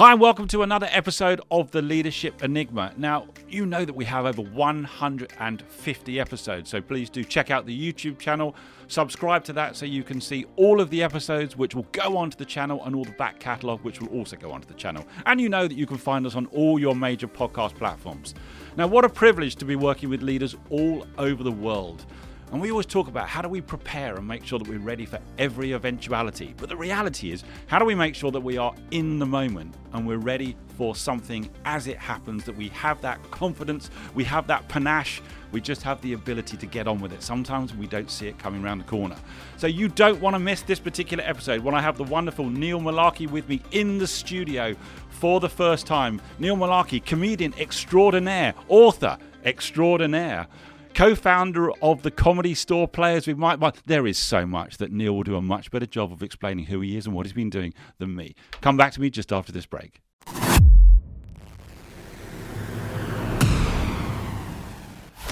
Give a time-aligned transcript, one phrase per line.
[0.00, 2.92] Hi, and welcome to another episode of the Leadership Enigma.
[2.96, 7.76] Now, you know that we have over 150 episodes, so please do check out the
[7.76, 8.54] YouTube channel,
[8.86, 12.36] subscribe to that so you can see all of the episodes which will go onto
[12.36, 15.04] the channel and all the back catalogue which will also go onto the channel.
[15.26, 18.36] And you know that you can find us on all your major podcast platforms.
[18.76, 22.06] Now, what a privilege to be working with leaders all over the world.
[22.50, 25.04] And we always talk about how do we prepare and make sure that we're ready
[25.04, 26.54] for every eventuality.
[26.56, 29.74] But the reality is, how do we make sure that we are in the moment
[29.92, 34.46] and we're ready for something as it happens, that we have that confidence, we have
[34.46, 35.20] that panache,
[35.52, 37.22] we just have the ability to get on with it.
[37.22, 39.16] Sometimes we don't see it coming around the corner.
[39.56, 42.80] So you don't want to miss this particular episode when I have the wonderful Neil
[42.80, 44.74] Mullarkey with me in the studio
[45.10, 46.20] for the first time.
[46.38, 50.46] Neil Mullarkey, comedian extraordinaire, author extraordinaire
[50.94, 53.74] co-founder of the comedy store players mike Myers.
[53.86, 56.80] there is so much that neil will do a much better job of explaining who
[56.80, 59.52] he is and what he's been doing than me come back to me just after
[59.52, 60.00] this break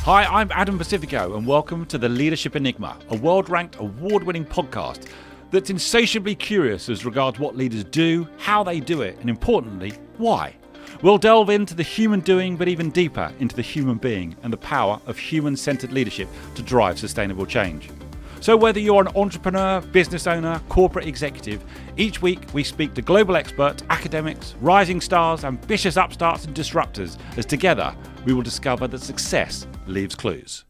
[0.07, 4.45] Hi, I'm Adam Pacifico, and welcome to the Leadership Enigma, a world ranked award winning
[4.45, 5.09] podcast
[5.51, 10.55] that's insatiably curious as regards what leaders do, how they do it, and importantly, why.
[11.03, 14.57] We'll delve into the human doing, but even deeper into the human being and the
[14.57, 17.91] power of human centered leadership to drive sustainable change.
[18.41, 21.65] So, whether you're an entrepreneur, business owner, corporate executive,
[21.97, 27.45] each week we speak to global experts, academics, rising stars, ambitious upstarts, and disruptors as
[27.45, 27.95] together
[28.25, 30.65] we will discover that success leaves clues.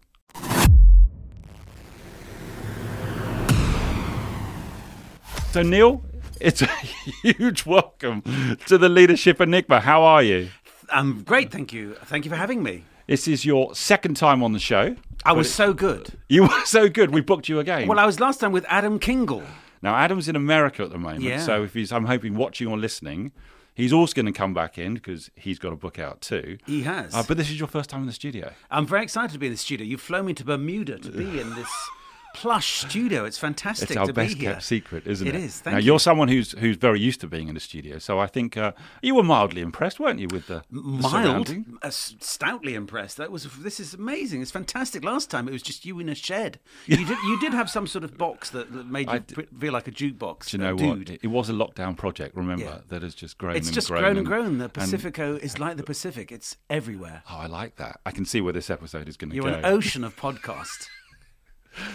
[5.52, 6.02] So, Neil,
[6.40, 6.66] it's a
[7.22, 8.22] huge welcome
[8.66, 9.80] to the Leadership Enigma.
[9.80, 10.50] How are you?
[10.90, 11.94] I'm great, thank you.
[12.04, 12.84] Thank you for having me.
[13.06, 14.96] This is your second time on the show.
[15.24, 16.18] I was so good.
[16.28, 17.12] You were so good.
[17.12, 17.88] We booked you again.
[17.88, 19.44] Well, I was last time with Adam Kingl.
[19.82, 21.40] now, Adam's in America at the moment, Yeah.
[21.40, 23.32] so if he's, I'm hoping, watching or listening,
[23.74, 26.58] he's also going to come back in because he's got a book out too.
[26.66, 27.14] He has.
[27.14, 28.52] Uh, but this is your first time in the studio.
[28.70, 29.84] I'm very excited to be in the studio.
[29.86, 31.70] You've flown me to Bermuda to be in this
[32.36, 33.24] plush studio.
[33.24, 34.52] It's fantastic It's our to best be here.
[34.52, 35.34] kept secret, isn't it?
[35.34, 35.86] It is, thank now, you.
[35.86, 38.72] you're someone who's who's very used to being in a studio, so I think uh,
[39.02, 43.16] you were mildly impressed, weren't you, with the, Mild, uh, stoutly impressed.
[43.16, 43.44] That was.
[43.58, 44.42] This is amazing.
[44.42, 45.02] It's fantastic.
[45.04, 46.58] Last time it was just you in a shed.
[46.86, 47.18] You did.
[47.24, 49.90] You did have some sort of box that, that made you d- feel like a
[49.90, 50.50] jukebox.
[50.50, 50.98] Do you know a what?
[51.04, 51.18] dude.
[51.22, 52.36] It, was a lockdown project.
[52.36, 52.78] Remember Yeah.
[52.90, 53.56] that has just grown.
[53.56, 54.58] It's and just grown, grown and and grown.
[54.58, 56.30] The and- Pacifico is like the Pacific.
[56.30, 57.22] It's everywhere.
[57.30, 58.00] Oh, I like that.
[58.06, 60.88] I can see where this episode is going to You're an ocean of podcast.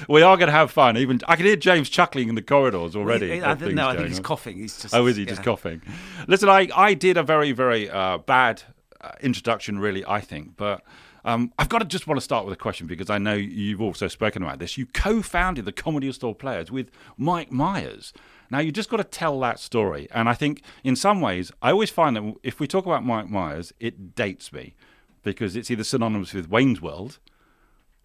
[0.08, 0.98] we are going to have fun.
[0.98, 3.42] Even I can hear James chuckling in the corridors already.
[3.42, 4.24] I think- things no, I think he's on.
[4.24, 4.58] coughing.
[4.58, 4.94] He's just.
[4.94, 5.82] Oh, is he just coughing?
[6.28, 8.64] Listen, I, I did a very, very uh, bad
[9.00, 10.58] uh, introduction, really, I think.
[10.58, 10.82] But
[11.26, 13.82] um, I've got to just want to start with a question because I know you've
[13.82, 14.78] also spoken about this.
[14.78, 18.14] You co founded the Comedy Store Players with Mike Myers.
[18.50, 20.10] Now, you just got to tell that story.
[20.12, 23.30] And I think in some ways, I always find that if we talk about Mike
[23.30, 24.74] Myers, it dates me
[25.24, 27.20] because it's either synonymous with Wayne's World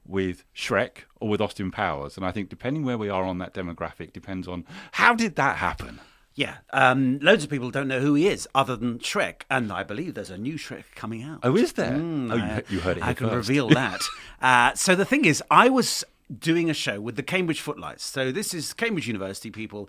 [0.08, 2.16] with Shrek or with Austin Powers.
[2.16, 5.56] And I think depending where we are on that demographic depends on how did that
[5.56, 6.00] happen?
[6.34, 9.82] Yeah, um, loads of people don't know who he is other than Shrek, and I
[9.84, 11.40] believe there's a new Shrek coming out.
[11.42, 11.92] Oh, is there?
[11.92, 13.48] Mm, oh, you, I- you heard it I can first.
[13.48, 14.02] reveal that.
[14.42, 16.04] uh, so the thing is, I was
[16.38, 18.04] doing a show with the Cambridge Footlights.
[18.04, 19.88] So this is Cambridge University people.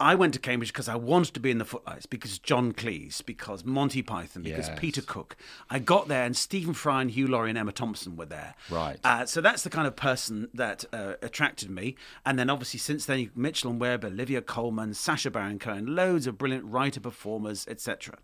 [0.00, 3.24] I went to Cambridge because I wanted to be in the Footlights because John Cleese,
[3.24, 4.78] because Monty Python, because Yes.
[4.80, 5.36] Peter Cook.
[5.68, 8.54] I got there, and Stephen Fry and Hugh Laurie and Emma Thompson were there.
[8.70, 8.98] Right.
[9.04, 11.96] Uh, so that's the kind of person that uh, attracted me.
[12.24, 16.38] And then obviously since then, Mitchell and Webb, Olivia Colman, Sacha Baron Cohen, loads of
[16.38, 18.16] brilliant writer performers, etc.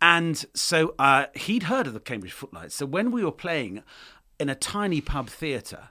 [0.00, 2.74] And so uh, he'd heard of the Cambridge Footlights.
[2.74, 3.82] So when we were playing
[4.38, 5.88] in a tiny pub theatre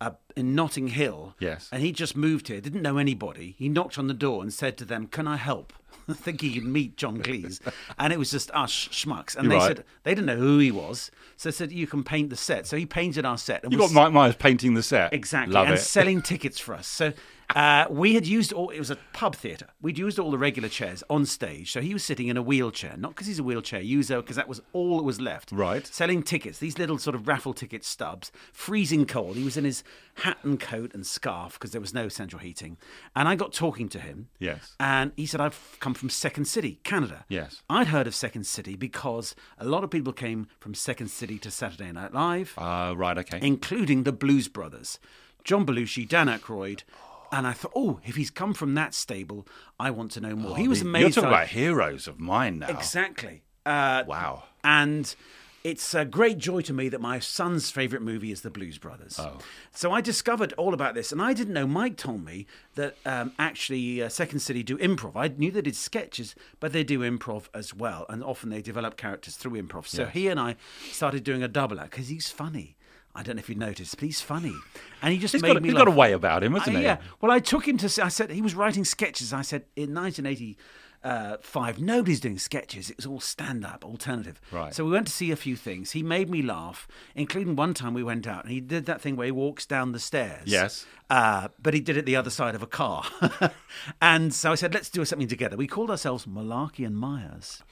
[0.00, 1.68] uh, in Notting Hill, Yes.
[1.72, 3.54] and he just moved here, didn't know anybody.
[3.58, 5.72] He knocked on the door and said to them, "Can I help?"
[6.10, 7.60] Thinking he'd meet John Cleese,
[7.98, 9.34] and it was just us schmucks.
[9.36, 9.76] And You're they right.
[9.78, 12.66] said they didn't know who he was, so they said you can paint the set.
[12.66, 13.64] So he painted our set.
[13.64, 15.12] And You got Mike Myers painting the set.
[15.12, 15.80] Exactly, Love and it.
[15.80, 16.86] selling tickets for us.
[16.86, 17.12] So
[17.54, 18.68] uh, we had used all.
[18.70, 19.68] It was a pub theatre.
[19.80, 21.72] We'd used all the regular chairs on stage.
[21.72, 24.48] So he was sitting in a wheelchair, not because he's a wheelchair user, because that
[24.48, 25.50] was all that was left.
[25.52, 25.86] Right.
[25.86, 29.36] Selling tickets, these little sort of raffle ticket stubs, freezing cold.
[29.36, 29.82] He was in his
[30.16, 32.76] hat and coat and scarf because there was no central heating.
[33.16, 34.28] And I got talking to him.
[34.38, 34.74] Yes.
[34.78, 37.24] And he said, I've come from Second City, Canada.
[37.28, 37.62] Yes.
[37.70, 41.50] I'd heard of Second City because a lot of people came from Second City to
[41.50, 43.38] Saturday Night Live Uh, right, okay.
[43.40, 44.98] including the Blues Brothers,
[45.44, 46.82] John Belushi, Dan Aykroyd.
[47.30, 49.46] And I thought, oh, if he's come from that stable,
[49.78, 50.56] I want to know more.
[50.56, 51.00] he was amazing.
[51.02, 52.68] You're talking about heroes of mine now.
[52.68, 53.42] exactly.
[53.66, 54.44] Uh, Wow.
[54.64, 55.14] And
[55.64, 59.18] it's a great joy to me that my son's favourite movie is The Blues Brothers.
[59.20, 59.38] Oh.
[59.72, 61.66] So I discovered all about this, and I didn't know.
[61.66, 62.46] Mike told me
[62.76, 65.12] that um, actually uh, Second City do improv.
[65.16, 68.96] I knew they did sketches, but they do improv as well, and often they develop
[68.96, 69.86] characters through improv.
[69.86, 70.56] So he and I
[70.90, 72.76] started doing a double act because he's funny.
[73.18, 74.54] I don't know if you noticed, but he's funny,
[75.02, 75.86] and he just He's made got, a- me he's laugh.
[75.86, 76.84] got a way about him, hasn't Uh, he?
[76.84, 76.98] Yeah.
[77.20, 77.88] Well, I took him to.
[77.88, 79.32] see- I said he was writing sketches.
[79.32, 82.90] I said in 1985, nobody's doing sketches.
[82.90, 84.40] It was all stand-up, alternative.
[84.52, 84.74] Right.
[84.74, 85.92] So we went to see a few things.
[85.92, 89.16] He made me laugh, including one time we went out and he did that thing
[89.16, 90.42] where he walks down the stairs.
[90.46, 90.86] Yes.
[91.10, 93.04] Uh, but he did it the other side of a car.
[94.02, 95.56] and so I said, let's do something together.
[95.56, 97.62] We called ourselves Mullarkey and Myers.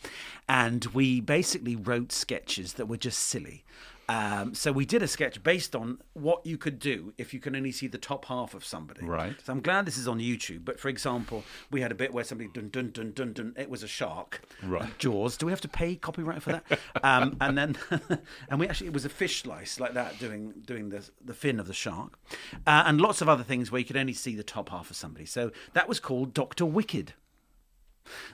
[0.48, 3.64] And we basically wrote sketches that were just silly.
[4.08, 7.56] Um, so we did a sketch based on what you could do if you can
[7.56, 9.04] only see the top half of somebody.
[9.04, 9.34] Right.
[9.44, 10.64] So I'm glad this is on YouTube.
[10.64, 13.54] But for example, we had a bit where somebody dun dun dun dun dun.
[13.56, 14.42] It was a shark.
[14.62, 14.96] Right.
[14.98, 15.36] Jaws.
[15.36, 16.80] Do we have to pay copyright for that?
[17.02, 17.76] um, and then,
[18.48, 21.58] and we actually it was a fish slice like that, doing doing the the fin
[21.58, 22.18] of the shark,
[22.66, 24.96] uh, and lots of other things where you could only see the top half of
[24.96, 25.26] somebody.
[25.26, 27.14] So that was called Doctor Wicked.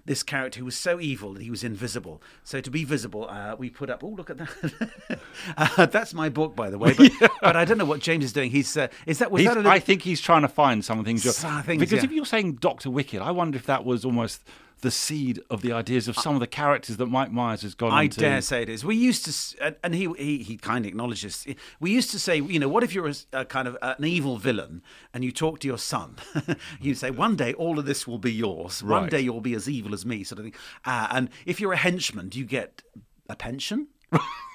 [0.04, 2.22] This character who was so evil that he was invisible.
[2.44, 4.02] So to be visible, uh, we put up.
[4.04, 5.20] Oh, look at that!
[5.56, 6.94] uh, that's my book, by the way.
[6.94, 8.50] But, but I don't know what James is doing.
[8.50, 11.18] He's uh, is that was that a little, I think he's trying to find something.
[11.18, 12.04] Some things, because yeah.
[12.04, 14.42] if you're saying Doctor Wicked, I wonder if that was almost
[14.82, 17.88] the seed of the ideas of some of the characters that Mike Myers has gone
[17.88, 17.96] into.
[17.96, 18.20] I into.
[18.20, 18.84] dare say it is.
[18.84, 21.46] We used to, and- he he, he kind of acknowledged this.
[21.80, 24.82] We used to say, you know, what if you're a kind of an evil villain
[25.14, 26.16] and you talk to your son?
[26.80, 28.82] you say, one day all of this will be yours.
[28.82, 29.10] One Right.
[29.10, 30.54] day you'll be as evil as me, sort of thing.
[30.84, 32.82] Uh, and if you're a henchman, do you get
[33.28, 33.88] a pension?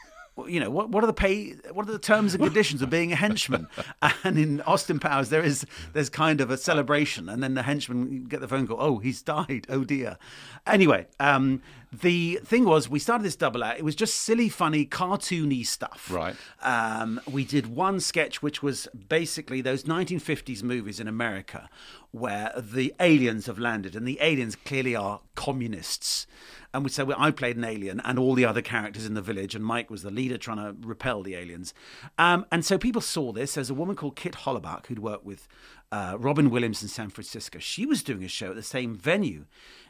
[0.47, 0.89] You know what?
[0.89, 1.55] What are the pay?
[1.71, 3.67] What are the terms and conditions of being a henchman?
[4.23, 8.25] And in Austin Powers, there is there's kind of a celebration, and then the henchman
[8.25, 8.77] get the phone call.
[8.79, 9.65] Oh, he's died.
[9.69, 10.17] Oh dear.
[10.65, 11.61] Anyway, um,
[11.91, 13.79] the thing was, we started this double act.
[13.79, 16.09] It was just silly, funny, cartoony stuff.
[16.11, 16.35] Right.
[16.61, 21.69] Um, we did one sketch, which was basically those 1950s movies in America
[22.11, 26.27] where the aliens have landed, and the aliens clearly are communists.
[26.73, 29.55] And we, so I played an alien, and all the other characters in the village,
[29.55, 31.73] and Mike was the leader trying to repel the aliens.
[32.17, 33.53] Um, and so people saw this.
[33.55, 35.47] There's a woman called Kit Hollerbach who'd worked with
[35.91, 37.59] uh, Robin Williams in San Francisco.
[37.59, 39.45] She was doing a show at the same venue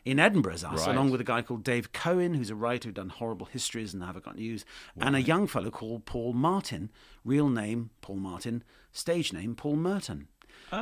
[0.06, 0.96] in Edinburgh as us, Right.
[0.96, 4.04] along with a guy called Dave Cohen, who's a writer who'd done horrible histories and
[4.04, 4.64] Have I Got News,
[5.00, 6.92] and a young fellow called Paul Martin,
[7.26, 10.28] real name Paul Martin, stage name Paul Merton.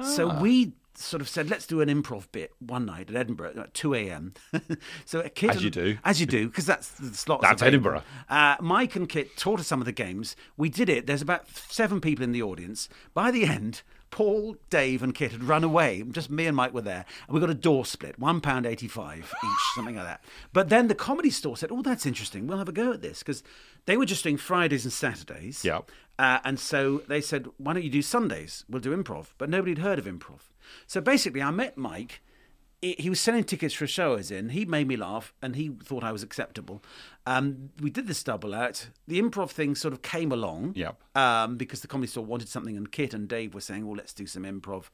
[0.04, 0.42] So Ah.
[0.42, 3.94] we sort of said, let's do an improv bit one night at Edinburgh at 2
[3.96, 4.34] a.m.
[5.06, 5.98] so a kid As you do.
[6.04, 7.42] As you do, because that's the slot.
[7.42, 7.62] That's.
[7.62, 8.04] Edinburgh.
[8.30, 10.36] Uh, Mike and Kit taught us some of the games.
[10.58, 11.08] We did it.
[11.08, 12.90] There's about seven people in the audience.
[13.14, 13.82] By the end,
[14.16, 16.04] Paul, Dave, and Kit had run away.
[16.10, 19.20] Just me and Mike were there, and we got a door split, one pound eighty-five
[19.20, 20.24] each, something like that.
[20.54, 22.48] But then the comedy store said, "Oh, that's interesting.
[22.48, 23.44] We'll have a go at this," because
[23.86, 25.66] they were just doing Fridays and Saturdays.
[25.66, 25.92] Yep.
[26.18, 28.64] Uh, and so they said, "Why don't you do Sundays?
[28.70, 30.40] We'll do improv." But nobody had heard of improv.
[30.88, 32.22] So basically, I met Mike.
[32.82, 34.50] He he was selling tickets for a show I was in.
[34.50, 36.84] He made me laugh, and he thought I was acceptable.
[37.26, 38.92] Um, we did this double act.
[39.08, 40.74] The improv thing sort of came along.
[40.76, 41.02] Yep.
[41.16, 44.14] Um, because the comedy store wanted something, and Kit and Dave were saying, "Well, let's
[44.14, 44.86] do some improv."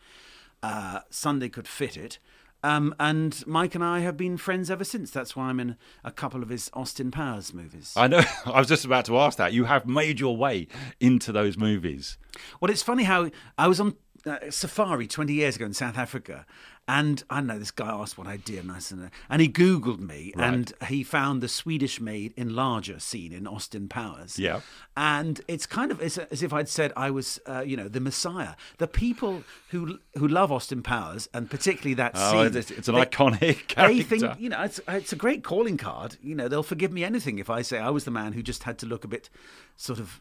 [0.64, 2.20] Uh, Sunday could fit it.
[2.64, 5.12] Um, and Mike and I have been friends ever since.
[5.12, 7.94] That's why I'm in a couple of his Austin Powers movies.
[7.96, 8.22] I know.
[8.46, 9.54] I was just about to ask that.
[9.54, 10.68] You have made your way
[11.00, 12.18] into those movies.
[12.60, 13.96] Well, it's funny how I was on
[14.26, 16.46] uh, safari 20 years ago in South Africa,
[16.88, 19.48] and I don't know this guy asked what I did, and I said, and he
[19.48, 20.48] Googled me, Right.
[20.54, 24.38] and he found the Swedish made Enlarger scene in Austin Powers.
[24.40, 24.62] Yeah.
[24.98, 28.00] and it's kind of it's as if I'd said I was, uh, you know, the
[28.02, 28.56] Messiah.
[28.78, 32.96] The people who who love Austin Powers, and particularly that Oh, scene, it's, it's an
[32.96, 34.04] they- iconic they character.
[34.04, 36.18] think you know it's it's a great calling card.
[36.22, 38.64] You know they'll forgive me anything if I say I was the man who just
[38.64, 39.30] had to look a bit
[39.78, 40.20] sort of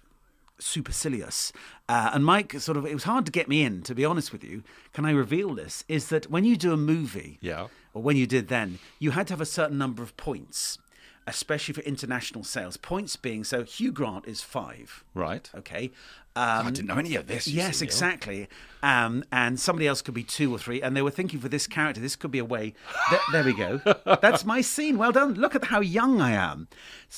[0.61, 1.53] supercilious.
[1.89, 3.83] Uh, and Mike sort of it was hard to get me in.
[3.83, 4.63] To be honest with you,
[4.93, 5.85] can I reveal this?
[5.89, 7.69] Is that when you do a movie, Yeah.
[7.95, 10.79] or when you did then, you had to have a certain number of points.
[11.27, 13.63] Especially for international sales, points being so.
[13.63, 15.05] Hugh Grant is five.
[15.15, 15.49] right.
[15.55, 15.91] Okay.
[16.37, 17.49] Um, I didn't know any of this.
[17.49, 18.49] Yes, exactly.
[18.83, 21.67] Um, and somebody else could be two or three, and they were thinking for this
[21.67, 22.73] character, this could be a way.
[23.11, 23.81] Th- there we go.
[24.23, 24.97] That's my scene.
[24.97, 25.35] Well done.
[25.35, 26.69] Look at how young I am.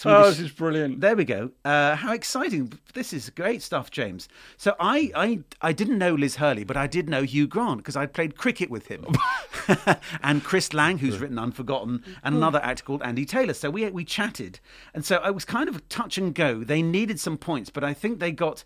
[0.05, 1.01] Oh, this is brilliant.
[1.01, 1.51] there we go.
[1.65, 2.73] Uh, how exciting!
[2.95, 4.29] This is great stuff, James.
[4.57, 7.97] So I, I, I didn't know Liz Hurley, but I did know Hugh Grant because
[7.97, 9.05] I'd played cricket with him,
[10.23, 13.55] and Chris Lang, who's written Unforgotten, and another actor called Andy Taylor.
[13.55, 14.59] So we we chatted,
[14.95, 16.65] and so I was kind of touch and go.
[16.65, 18.65] They needed some points, but I think they got.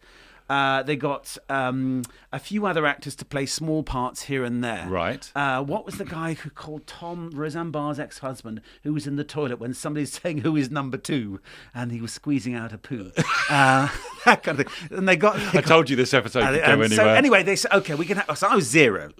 [0.49, 4.87] Uh, they got um, a few other actors to play small parts here and there.
[4.89, 5.31] Right.
[5.35, 9.25] Uh, what was the guy who called Tom Roseanne Barr's ex-husband, who was in the
[9.25, 11.41] toilet when somebody's saying who is number two,
[11.75, 13.11] and he was squeezing out a poo.
[13.51, 13.89] uh,
[14.25, 14.99] that kind of thing.
[14.99, 15.37] And they got.
[15.37, 16.89] They I got told you this episode and- could go anywhere.
[16.91, 18.19] So anyway, they said, okay, we can.
[18.19, 19.11] Have, so I was zero.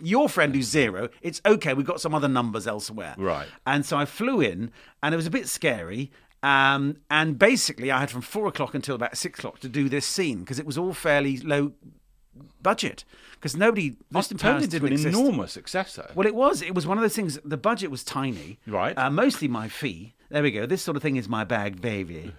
[0.00, 1.74] Your friend who's zero, it's okay.
[1.74, 3.14] We've got some other numbers elsewhere.
[3.16, 3.46] Right.
[3.64, 6.10] And so I flew in, and it was a bit scary.
[6.42, 10.06] Um, and basically, I had from four o'clock until about six o'clock to do this
[10.06, 11.72] scene because it was all fairly low
[12.62, 13.04] budget
[13.34, 13.96] because nobody.
[14.14, 15.18] Austin Powers didn't an exist.
[15.18, 16.10] enormous success, though.
[16.14, 16.62] Well, it was.
[16.62, 17.38] It was one of those things.
[17.44, 18.96] The budget was tiny, Right.
[18.96, 20.14] Uh, mostly my fee.
[20.30, 20.64] There we go.
[20.66, 22.32] This sort of thing is my bag, baby.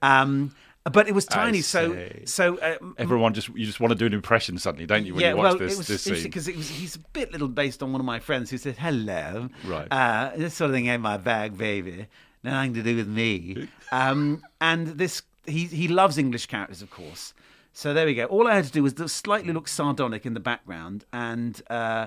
[0.00, 0.54] Um,
[0.90, 1.62] but it was tiny.
[1.62, 5.14] So, so uh, Everyone just you just want to do an impression suddenly, don't you?
[5.14, 6.22] When yeah, you watch well, this it was this scene.
[6.22, 8.76] because it was he's a bit little based on one of my friends who said
[8.76, 9.48] hello.
[9.64, 9.88] Right.
[9.90, 12.06] Uh, this sort of thing in my bag, baby.
[12.44, 13.68] Nothing to do with me.
[13.92, 17.34] um, and this he he loves English characters, of course.
[17.72, 18.26] So there we go.
[18.26, 22.06] All I had to do was slightly look sardonic in the background and uh,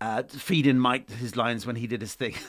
[0.00, 2.34] uh, feed in Mike his lines when he did his thing.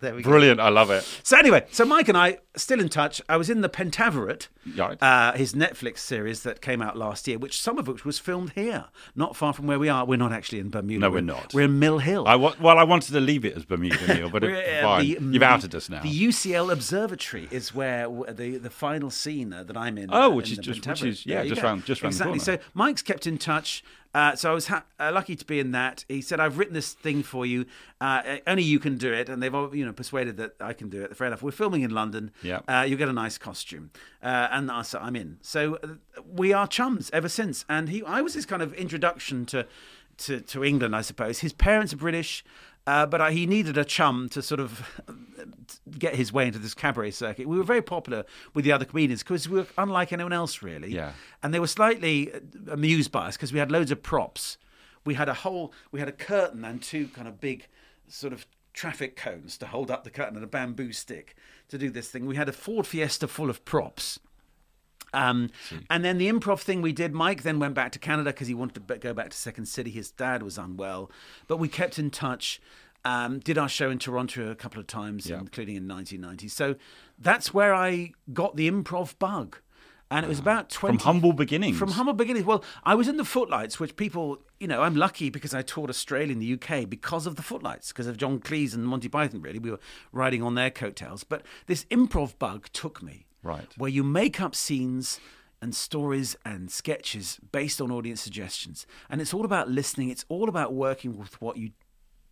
[0.00, 0.30] there we go.
[0.30, 1.04] Brilliant, I love it.
[1.22, 3.20] So anyway, so Mike and I still in touch.
[3.28, 5.00] I was in the Pentaverate, Right.
[5.02, 8.50] uh, his Netflix series that came out last year, which some of which was filmed
[8.54, 10.04] here, not far from where we are.
[10.04, 11.00] We're not actually in Bermuda.
[11.00, 11.54] No, we're not.
[11.54, 12.26] We're in Mill Hill.
[12.26, 15.00] I wa- well, I wanted to leave it as Bermuda, Neil, but it, uh, fine.
[15.04, 16.02] the- You've outed us now.
[16.02, 20.10] The UCL Observatory is where w- the the final scene uh, that I'm in.
[20.12, 22.12] Oh, uh, which in is the just- which is- yeah, you just round- just round
[22.12, 22.38] exactly.
[22.40, 23.82] So Mike's kept in touch.
[24.14, 26.04] Uh, so I was ha- uh, lucky to be in that.
[26.08, 27.66] He said, "I've written this thing for you.
[28.00, 30.88] Uh, only you can do it." And they've all, you know persuaded that I can
[30.88, 31.16] do it.
[31.16, 31.42] Fair enough.
[31.42, 32.30] We're filming in London.
[32.42, 32.60] Yeah.
[32.66, 33.90] Uh, you get a nice costume,
[34.22, 35.38] uh, and I said, I'm in.
[35.42, 37.64] So uh, we are chums ever since.
[37.68, 39.66] And he, I was his kind of introduction to
[40.18, 41.40] to, to England, I suppose.
[41.40, 42.44] His parents are British.
[42.88, 45.02] Uh, but I, he needed a chum to sort of
[45.98, 47.46] get his way into this cabaret circuit.
[47.46, 50.94] We were very popular with the other comedians because we were unlike anyone else, really.
[50.94, 51.12] Yeah.
[51.42, 52.38] And they were slightly uh,
[52.70, 54.56] amused by us because we had loads of props.
[55.04, 57.66] We had a whole, we had a curtain and two kind of big
[58.08, 61.36] sort of traffic cones to hold up the curtain and a bamboo stick
[61.68, 62.24] to do this thing.
[62.24, 64.18] We had a Ford Fiesta full of props.
[65.12, 65.50] Um,
[65.88, 68.54] and then the improv thing we did, Mike then went back to Canada because he
[68.54, 69.90] wanted to go back to Second City.
[69.90, 71.10] His dad was unwell,
[71.46, 72.60] but we kept in touch.
[73.04, 75.38] Um, did our show in Toronto a couple of times, Yeah.
[75.38, 76.48] including in 1990.
[76.48, 76.74] So
[77.18, 79.58] that's where I got the improv bug.
[80.10, 80.96] And it was about 20.
[80.98, 81.76] From humble beginnings.
[81.78, 82.44] From humble beginnings.
[82.46, 85.90] Well, I was in the Footlights, which people, you know, I'm lucky because I toured
[85.90, 89.42] Australia and the UK because of the Footlights, because of John Cleese and Monty Python,
[89.42, 89.58] really.
[89.58, 91.24] We were riding on their coattails.
[91.24, 93.26] But this improv bug took me.
[93.42, 93.68] Right.
[93.76, 95.20] Where you make up scenes
[95.60, 98.86] and stories and sketches based on audience suggestions.
[99.10, 101.70] And it's all about listening, it's all about working with what you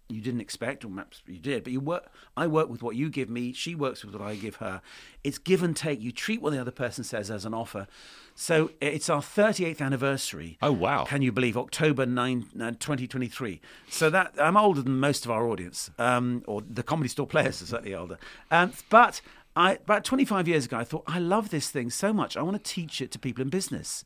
[0.09, 2.11] you didn't expect, or perhaps you did, but you work.
[2.37, 3.53] I work with what you give me.
[3.53, 4.81] She works with what I give her.
[5.25, 6.01] It's give and take.
[6.01, 7.89] You treat what the other person says as an offer.
[8.35, 10.59] So it's our 38th anniversary.
[10.63, 11.05] Oh, wow.
[11.05, 13.61] Can you believe October 9, uh, 2023?
[13.89, 17.61] So that I'm older than most of our audience, um, or the comedy store players
[17.63, 18.19] are certainly older.
[18.51, 19.21] Um, but
[19.57, 22.37] I, about 25 years ago, I thought I love this thing so much.
[22.37, 24.05] I want to teach it to people in business.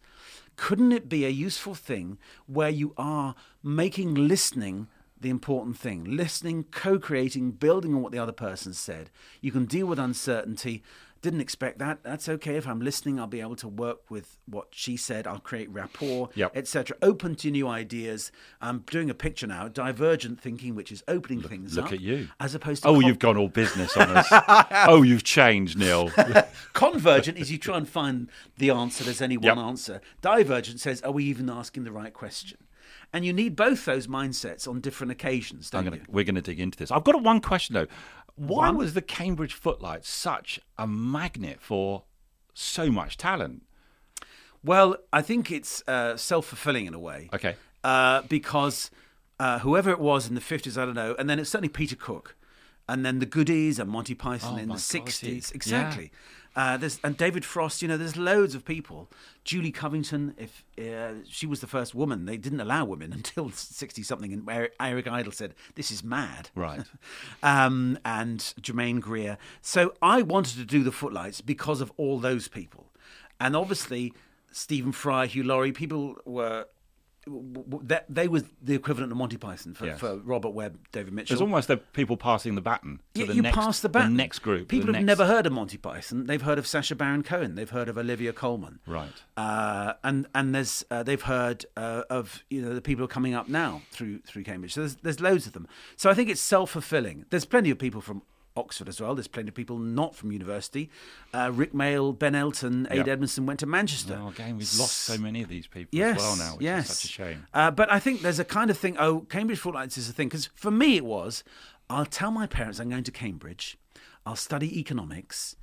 [0.57, 4.87] Couldn't it be a useful thing where you are making listening
[5.21, 6.05] the important thing.
[6.05, 9.11] Listening, co creating, building on what the other person said.
[9.41, 10.83] You can deal with uncertainty.
[11.23, 12.03] Didn't expect that.
[12.03, 12.57] That's okay.
[12.57, 15.27] If I'm listening, I'll be able to work with what she said.
[15.27, 16.57] I'll create rapport, Yep.
[16.57, 16.97] etc.
[17.03, 18.33] Open to new ideas.
[18.63, 21.93] I'm doing a picture now, divergent thinking, which is opening things look up.
[21.93, 22.29] at you.
[22.41, 24.27] As opposed to Oh, con- you've gone all business on us.
[24.89, 26.11] oh, you've changed, Neil.
[26.73, 29.05] Convergent is you try and find the answer.
[29.05, 29.59] There's only one Yep.
[29.59, 30.01] answer.
[30.23, 32.59] Divergent says, are we even asking the right question?
[33.13, 36.03] And you need both those mindsets on different occasions, don't I'm gonna, you?
[36.09, 36.91] we're going to dig into this.
[36.93, 37.87] I've got one question though.
[38.41, 38.79] Why One?
[38.79, 42.05] was the Cambridge Footlights such a magnet for
[42.55, 43.65] so much talent?
[44.65, 47.29] Well, I think it's uh, self fulfilling in a way.
[47.35, 47.57] Okay.
[47.85, 48.91] Uh, because
[49.39, 51.97] uh, whoever it was in the 50s, I don't know, and then it's certainly Peter
[51.97, 52.35] Cook,
[52.89, 55.51] and then the Goodies and Monty Python Oh, in the God, 60s.
[55.51, 55.55] yeah.
[55.55, 56.11] Exactly.
[56.57, 59.09] Uh, there's, and David Frost, you know, there's loads of people.
[59.45, 64.03] Julie Covington, if uh, she was the first woman, they didn't allow women until 60
[64.03, 66.51] something, and Eric, Eric Idle said, This is mad.
[66.55, 66.83] Right.
[67.43, 69.39] um, and Germaine Greer.
[69.63, 72.87] So I wanted to do the Footlights because of all those people.
[73.41, 74.13] And obviously,
[74.51, 76.67] Stephen Fry, Hugh Laurie, people were.
[77.27, 80.01] That they were the equivalent of Monty Python for, Yes.
[80.01, 81.35] for Robert Webb, David Mitchell.
[81.35, 84.13] It's almost the people passing the baton to Yeah, the you next, pass the baton.
[84.13, 84.69] The next group.
[84.69, 86.25] People have next- never heard of Monty Python.
[86.27, 87.57] They've heard of Sacha Baron Cohen.
[87.57, 88.81] They've heard of Olivia Colman.
[88.87, 89.13] Right.
[89.37, 93.09] Uh, and and there's uh, they've heard uh, of you know the people who are
[93.09, 94.73] coming up now through through Cambridge.
[94.73, 95.69] So there's there's loads of them.
[95.97, 97.27] So I think it's self fulfilling.
[97.29, 98.23] There's plenty of people from
[98.61, 99.15] Oxford as well.
[99.15, 100.91] There's plenty of people not from university.
[101.35, 103.09] Uh, Rik Mayall, Ben Elton, Ade Yep.
[103.09, 104.19] Edmondson went to Manchester.
[104.23, 106.91] Oh, again, we've lost so many of these people Yes, as well now, which yes.
[106.91, 107.47] is such a shame.
[107.53, 108.97] Uh, but I think there's a kind of thing.
[108.99, 111.43] Oh, Cambridge Footlights is a thing because for me it was.
[111.89, 113.77] I'll tell my parents I'm going to Cambridge.
[114.25, 115.57] I'll study economics,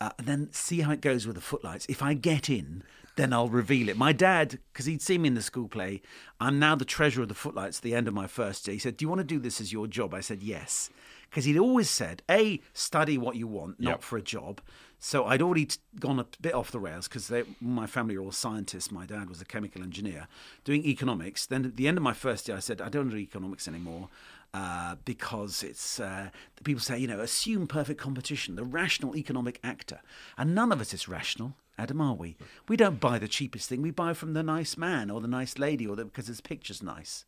[0.00, 1.86] uh, and then see how it goes with the footlights.
[1.88, 2.82] If I get in,
[3.16, 3.96] then I'll reveal it.
[3.96, 6.00] My dad, because he'd seen me in the school play,
[6.40, 7.78] I'm now the treasurer of the footlights.
[7.78, 9.60] At the end of my first year, he said, "Do you want to do this
[9.60, 10.90] as your job?" I said, "Yes,"
[11.30, 14.02] because he'd always said, "A, study what you want, not Yep.
[14.02, 14.60] for a job."
[15.00, 17.30] So I'd already t- gone a bit off the rails because
[17.60, 18.90] my family are all scientists.
[18.90, 20.26] My dad was a chemical engineer
[20.64, 21.46] doing economics.
[21.46, 24.08] Then at the end of my first year, I said, I don't do economics anymore
[24.52, 26.30] uh, because it's uh,
[26.64, 30.00] people say, you know, assume perfect competition, the rational economic actor.
[30.36, 31.54] And none of us is rational.
[31.78, 32.36] Adam, are we?
[32.66, 33.82] We don't buy the cheapest thing.
[33.82, 36.82] We buy from the nice man or the nice lady or the, because his picture's
[36.82, 37.24] nice.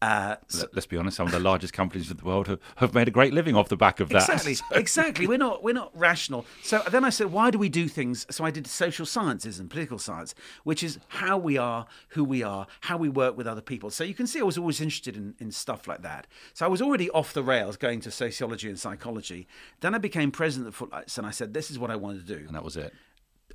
[0.00, 2.60] Uh, so- Let- Let's be honest, some of the largest companies in the world have,
[2.76, 4.28] have made a great living off the back of that.
[4.28, 5.26] Exactly, exactly.
[5.26, 6.46] We're not we're not rational.
[6.62, 8.24] So then I said, why do we do things?
[8.30, 12.44] So I did social sciences and political science, which is how we are, who we
[12.44, 13.90] are, how we work with other people.
[13.90, 16.28] So you can see I was always interested in, in stuff like that.
[16.54, 19.48] So I was already off the rails going to sociology and psychology.
[19.80, 22.24] Then I became president of Footlights and I said, this is what I want to
[22.24, 22.44] do.
[22.46, 22.94] And that was it.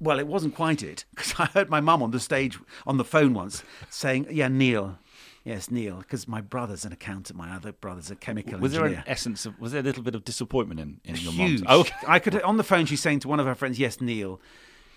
[0.02, 3.06] Well, it wasn't quite it because I heard my mum on the stage on the
[3.06, 4.98] phone once saying, "Yeah, Neil,
[5.44, 9.04] yes, Neil," because my brother's an accountant, my other brother's a chemical Was there an
[9.08, 11.64] essence of, was there a little bit of disappointment in, in your Huge.
[11.68, 11.96] Oh, okay.
[12.08, 12.86] I could on the phone.
[12.86, 14.40] She's saying to one of her friends, "Yes, Neil."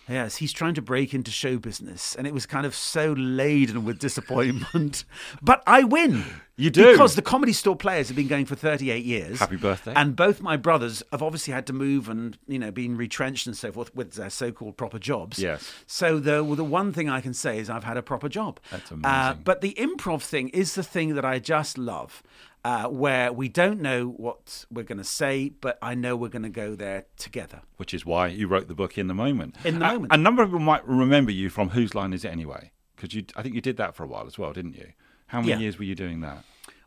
[0.08, 3.84] Yes, he's trying to break into show business, and it was kind of so laden
[3.84, 5.04] with disappointment.
[5.42, 6.24] but I win.
[6.58, 6.92] You do.
[6.92, 9.40] because the comedy store players have been going for thirty-eight years.
[9.40, 9.92] Happy birthday.
[9.96, 13.56] And both my brothers have obviously had to move and you know been retrenched and
[13.56, 15.38] so forth with their so-called proper jobs.
[15.38, 15.70] Yes.
[15.86, 18.60] So the well, the one thing I can say is I've had a proper job.
[18.70, 19.42] That's Uh, amazing.
[19.44, 22.22] but the improv thing is the thing that I just love,
[22.66, 26.42] uh, where we don't know what we're going to say, but I know we're going
[26.42, 27.60] to go there together.
[27.76, 29.54] Which is why you wrote the book in the moment.
[29.64, 30.12] In the A- Moment.
[30.12, 32.72] A number of people might remember you from Whose Line Is It Anyway?
[32.96, 34.88] Because you, I think you did that for a while as well, didn't you?
[35.28, 35.58] How many Yeah.
[35.58, 36.44] years were you doing that?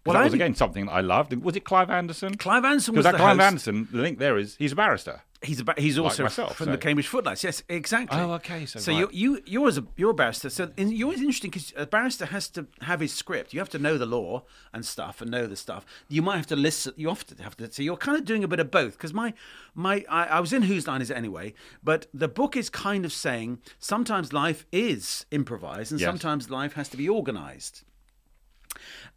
[0.10, 1.34] Well, that I was again something that I loved.
[1.34, 2.36] Was it Clive Anderson?
[2.36, 3.48] Clive Anderson was that the Clive host.
[3.48, 5.22] Anderson, the link there is he's a barrister.
[5.42, 7.46] He's about, he's also myself, from so- the Cambridge Footlights.
[7.46, 8.20] Yes, exactly.
[8.20, 9.14] Oh, okay, so so right.
[9.14, 10.50] you you you're as a you're a barrister.
[10.50, 13.54] So in, you're always interesting because a barrister has to have his script.
[13.54, 15.86] You have to know the law and stuff and know the stuff.
[16.10, 16.92] You might have to listen.
[16.98, 17.72] You often have to.
[17.72, 18.94] So you're kind of doing a bit of both.
[18.98, 19.34] Because my
[19.74, 23.06] my I, I was in Whose Line Is It Anyway, but the book is kind
[23.06, 26.08] of saying sometimes life is improvised and Yes.
[26.10, 27.86] sometimes life has to be organised.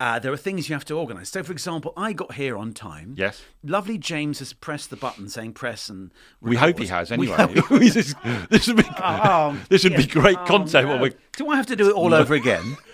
[0.01, 1.31] Uh, there are things you have to organise.
[1.31, 3.15] So, for example, I got here on time.
[3.17, 3.43] Yes.
[3.63, 6.11] Lovely James has pressed the button saying press and.
[6.41, 6.89] We hope he record.
[6.97, 7.37] has anyway.
[7.79, 8.15] this,
[8.51, 10.89] this would be Oh, this would be great Oh, content.
[10.89, 10.99] no.
[10.99, 12.77] we- Do I have to do it all over again?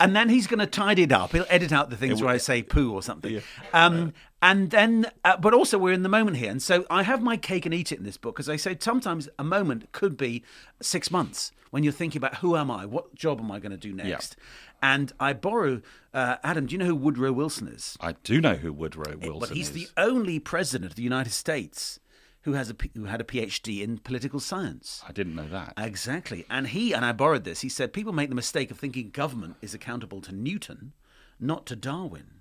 [0.00, 1.32] And then he's going to tidy it up.
[1.32, 3.42] He'll edit out the things where I say poo or something.
[3.72, 6.52] Um, and then, uh, but also we're in the moment here.
[6.52, 8.76] And so I have my cake and eat it in this book because I say
[8.78, 10.44] sometimes a moment could be
[10.80, 12.86] six months when you're thinking about who am I?
[12.86, 14.36] What job am I going to do next?
[14.82, 15.82] And I borrow,
[16.14, 17.96] uh, Adam, do you know who Woodrow Wilson is?
[18.00, 19.40] I do know who Woodrow Wilson is.
[19.40, 19.74] But he's is.
[19.74, 22.00] the only president of the United States
[22.42, 25.02] who has a who had a PhD in political science.
[25.06, 25.74] I didn't know that.
[25.76, 26.46] Exactly.
[26.48, 29.56] And he, and I borrowed this, he said people make the mistake of thinking government
[29.60, 30.92] is accountable to Newton,
[31.38, 32.37] not to Darwin.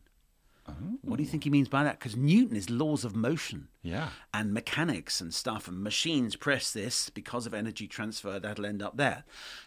[1.01, 1.99] What do you think he means by that?
[1.99, 4.09] Because Newton is laws of motion yeah.
[4.33, 8.97] and mechanics and stuff, and machines press this because of energy transfer, that'll end up
[8.97, 9.23] there.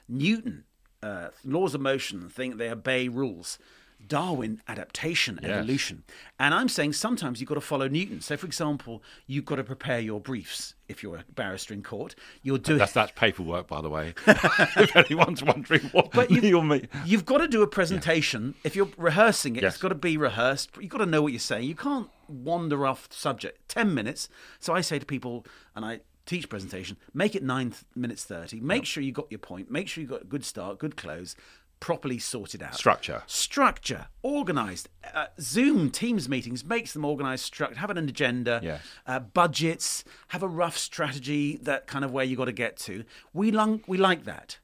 [0.08, 0.64] Newton,
[1.02, 3.58] uh, laws of motion, think they obey rules.
[4.06, 5.50] Darwin, adaptation, Yes.
[5.50, 6.02] evolution.
[6.38, 8.20] And I'm saying sometimes you've got to follow Newton.
[8.20, 12.14] So, for example, you've got to prepare your briefs if you're a barrister in court.
[12.42, 14.14] You'll do That's that's paperwork, by the way.
[14.26, 16.88] if anyone's wondering what But you- you'll meet.
[17.04, 18.54] You've got to do a presentation.
[18.64, 19.74] If you're rehearsing it, Yes.
[19.74, 20.70] it's got to be rehearsed.
[20.80, 21.68] You've got to know what you're saying.
[21.68, 23.68] You can't wander off subject.
[23.68, 24.28] 10 minutes.
[24.58, 28.60] So I say to people, and I teach presentation, make it nine minutes 30.
[28.60, 29.70] Make sure you got your point.
[29.70, 31.34] Make sure you got a good start, good close,
[31.80, 32.74] properly sorted out.
[32.74, 33.22] Structure.
[33.26, 34.88] Structure, organized.
[35.14, 37.78] Uh, Zoom Teams meetings makes them organized, structured.
[37.78, 38.82] Have an agenda, Yes.
[39.06, 43.04] uh, budgets, have a rough strategy that kind of where you got to get to.
[43.32, 44.58] We, lung- we like that.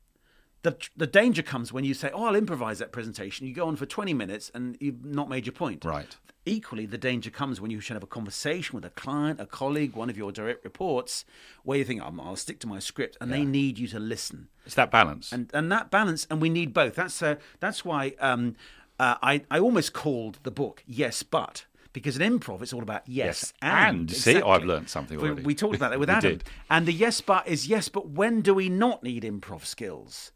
[0.66, 3.76] The, the danger comes when you say, "Oh, I'll improvise that presentation." You go on
[3.76, 5.84] for twenty minutes and you've not made your point.
[5.84, 6.16] Right.
[6.44, 9.94] Equally, the danger comes when you should have a conversation with a client, a colleague,
[9.94, 11.24] one of your direct reports,
[11.62, 14.48] where you think, "I'm- "I'll stick to my script," and they need you to listen
[14.64, 15.32] It's that balance.
[15.32, 18.56] and and that balance and we need both that's uh, that's why um,
[18.98, 23.02] uh, I I almost called the book yes but because in improv it's all about
[23.06, 24.10] yes, Yes, and, and.
[24.10, 25.42] See, I've learnt something we, already.
[25.42, 28.40] we talked about that with We Adam and the yes but is yes but when
[28.40, 30.32] do we not need improv skills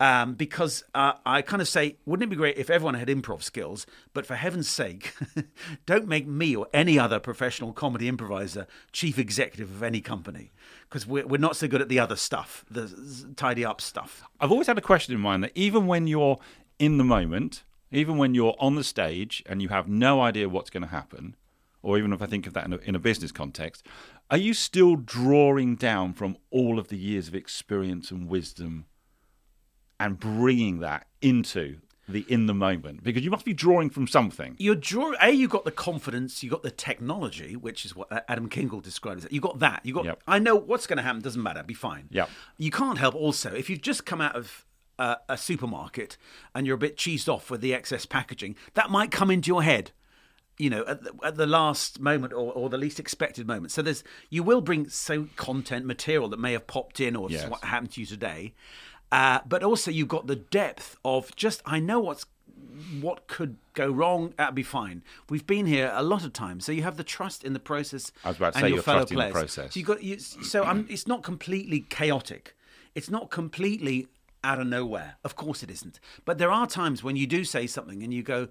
[0.00, 3.42] Um, because uh, I kind of say, wouldn't it be great if everyone had improv
[3.42, 3.84] skills?
[4.14, 5.12] But for heaven's sake,
[5.86, 10.52] don't make me or any other professional comedy improviser chief executive of any company
[10.88, 14.22] because we're, we're not so good at the other stuff, the tidy up stuff.
[14.40, 16.38] I've always had a question in mind that even when you're
[16.78, 20.70] in the moment, even when you're on the stage and you have no idea what's
[20.70, 21.34] going to happen,
[21.82, 23.84] or even if I think of that in a, in a business context,
[24.30, 28.86] are you still drawing down from all of the years of experience and wisdom
[30.00, 31.76] and bringing that into
[32.08, 33.02] the in the moment?
[33.04, 34.54] Because you must be drawing from something.
[34.58, 38.48] You're draw- A, you got the confidence, you got the technology, which is what Adam
[38.48, 39.30] Kingl described as.
[39.32, 39.80] You got that.
[39.84, 40.04] You got.
[40.06, 40.22] Yep.
[40.26, 41.20] I know what's going to happen.
[41.20, 41.62] Doesn't matter.
[41.62, 42.08] Be fine.
[42.10, 42.30] Yep.
[42.56, 43.14] You can't help.
[43.14, 44.64] Also, if you've just come out of
[44.98, 46.16] uh, a supermarket
[46.54, 49.62] and you're a bit cheesed off with the excess packaging, that might come into your
[49.62, 49.92] head.
[50.60, 53.70] You know, at the, at the last moment or, or the least expected moment.
[53.70, 57.48] So there's you will bring so content material that may have popped in or Yes.
[57.48, 58.54] what happened to you today,
[59.12, 62.26] uh, but also you've got the depth of just I know what's
[63.00, 64.34] what could go wrong.
[64.36, 65.02] That'd be fine.
[65.28, 68.12] We've been here a lot of times, so you have the trust in the process.
[68.24, 69.32] I was about to and say your you're fellow players.
[69.32, 69.74] process.
[69.74, 72.54] So you got you, so I'm, it's not completely chaotic.
[72.94, 74.08] It's not completely
[74.44, 75.16] out of nowhere.
[75.24, 76.00] Of course it isn't.
[76.24, 78.48] But there are times when you do say something and you go,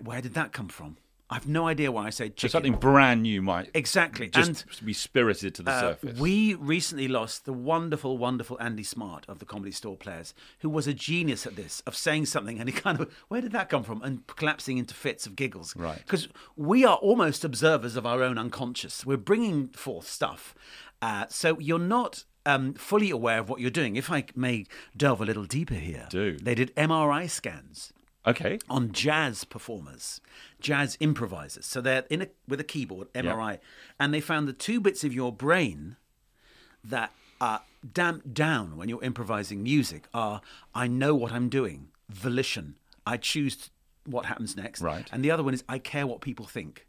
[0.00, 0.96] "Where did that come from?"
[1.32, 2.48] I've no idea why I say chicken.
[2.50, 4.28] So something brand new might Exactly.
[4.28, 6.18] just and be spirited to the uh, surface.
[6.20, 10.86] we recently lost the wonderful, wonderful Andy Smart of the Comedy Store Players, who was
[10.86, 13.82] a genius at this, of saying something and he kind of, where did that come
[13.82, 14.02] from?
[14.02, 15.74] And collapsing into fits of giggles.
[15.74, 15.96] Right.
[15.98, 19.06] Because we are almost observers of our own unconscious.
[19.06, 20.54] We're bringing forth stuff.
[21.00, 22.24] Uh, so you're not.
[22.44, 23.94] Um, fully aware of what you're doing.
[23.94, 24.66] If I may
[24.96, 26.36] delve a little deeper here, Do.
[26.38, 27.92] they did MRI scans
[28.26, 28.58] okay.
[28.68, 30.20] on jazz performers,
[30.60, 31.66] jazz improvisers.
[31.66, 33.58] So they're in a, with a keyboard, MRI,
[33.98, 35.96] and they found the two bits of your brain
[36.84, 40.40] that are damped down when you're improvising music are
[40.74, 42.76] I know what I'm doing, volition.
[43.06, 43.70] I choose
[44.06, 44.80] what happens next.
[44.80, 45.08] Right.
[45.12, 46.86] And the other one is I care what people think.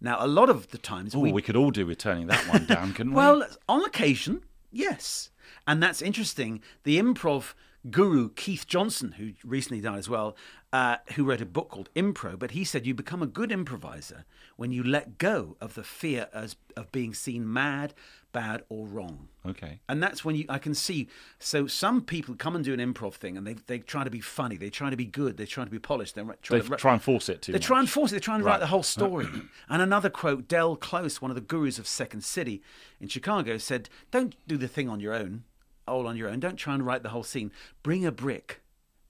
[0.00, 2.46] Now, a lot of the times Oh, we we, could all do with turning that
[2.48, 3.16] one down, couldn't we?
[3.18, 5.30] well, on occasion, yes.
[5.66, 6.62] And that's interesting.
[6.84, 7.54] The improv
[7.90, 10.36] guru, Keith Johnstone, who recently died as well,
[10.72, 14.24] uh, who wrote a book called Impro, but he said you become a good improviser
[14.56, 17.94] when you let go of the fear as, of being seen mad,
[18.32, 19.28] bad, or wrong.
[19.46, 19.80] okay.
[19.88, 21.08] And that's when you I can see.
[21.38, 24.20] So some people come and do an improv thing, and they they try to be
[24.20, 26.76] funny, they try to be good, they try to be polished, they try They to
[26.76, 27.64] try and force it too they much.
[27.64, 28.16] try and force it.
[28.16, 29.26] They try and write the whole story.
[29.70, 32.60] and another quote: Del Close, one of the gurus of Second City
[33.00, 35.44] in Chicago, said, "Don't do the thing on your own,
[35.88, 36.40] all on your own.
[36.40, 37.52] Don't try and write the whole scene.
[37.82, 38.60] Bring a brick,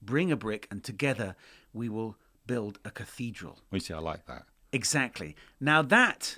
[0.01, 1.35] bring a brick, and together
[1.73, 4.45] we will build a cathedral." We see, I like that.
[4.71, 5.35] Exactly.
[5.59, 6.37] Now that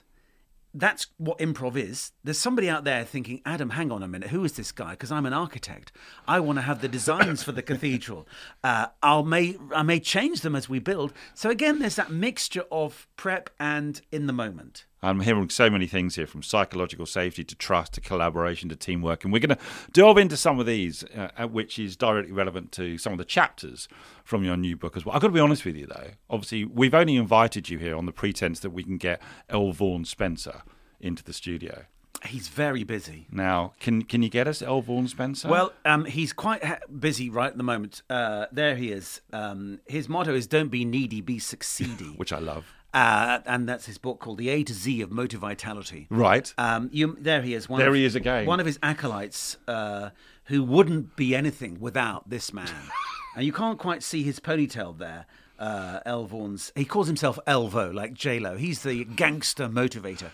[0.73, 2.11] that's what improv is.
[2.23, 4.91] There's somebody out there thinking, Adam, hang on a minute, who is this guy?
[4.91, 5.91] Because I'm an architect.
[6.27, 8.27] I want to have the designs for the cathedral.
[8.63, 11.13] Uh, I'll may I may change them as we build.
[11.33, 14.85] So again, there's that mixture of prep and in the moment.
[15.03, 19.23] I'm hearing so many things here from psychological safety to trust to collaboration to teamwork.
[19.23, 22.99] And we're going to delve into some of these, uh, which is directly relevant to
[22.99, 23.87] some of the chapters
[24.23, 25.15] from your new book as well.
[25.15, 26.11] I've got to be honest with you, though.
[26.29, 29.71] Obviously, we've only invited you here on the pretense that we can get L.
[29.71, 30.61] Vaughan Spencer
[30.99, 31.85] into the studio.
[32.23, 33.25] He's very busy.
[33.31, 34.81] Now, can can you get us L.
[34.81, 35.47] Vaughan Spencer?
[35.47, 38.03] Well, um, he's quite ha- busy right at the moment.
[38.07, 39.21] Uh, there he is.
[39.33, 42.65] Um, his motto is "Don't be needy, be succeedy." which I love.
[42.93, 46.53] Uh, and that's his book called "The A to Z of Motivitality." Right.
[46.57, 47.69] Um, you, there he is.
[47.69, 48.45] One There of, he is again.
[48.45, 50.09] One of his acolytes uh,
[50.45, 52.69] who wouldn't be anything without this man.
[53.35, 55.25] and you can't quite see his ponytail there.
[55.57, 56.71] Uh, Elvorn's.
[56.75, 58.57] He calls himself Elvo, like J Lo.
[58.57, 60.31] He's the gangster motivator.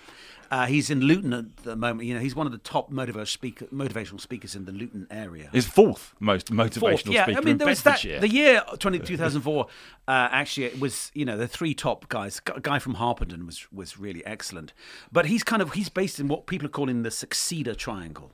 [0.50, 2.08] Uh, he's in Luton at the moment.
[2.08, 5.50] You know, he's one of the top motivational, speaker, motivational speakers in the Luton area.
[5.52, 8.64] His fourth most motivational Fourth, yeah, speaker I mean, in there was that the year
[8.80, 9.66] 20, 2004.
[10.08, 12.42] uh, actually, it was you know the three top guys.
[12.56, 14.74] A guy from Harpenden was was really excellent,
[15.12, 18.32] but he's kind of he's based in what people are calling the successor triangle: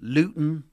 [0.00, 0.64] Luton,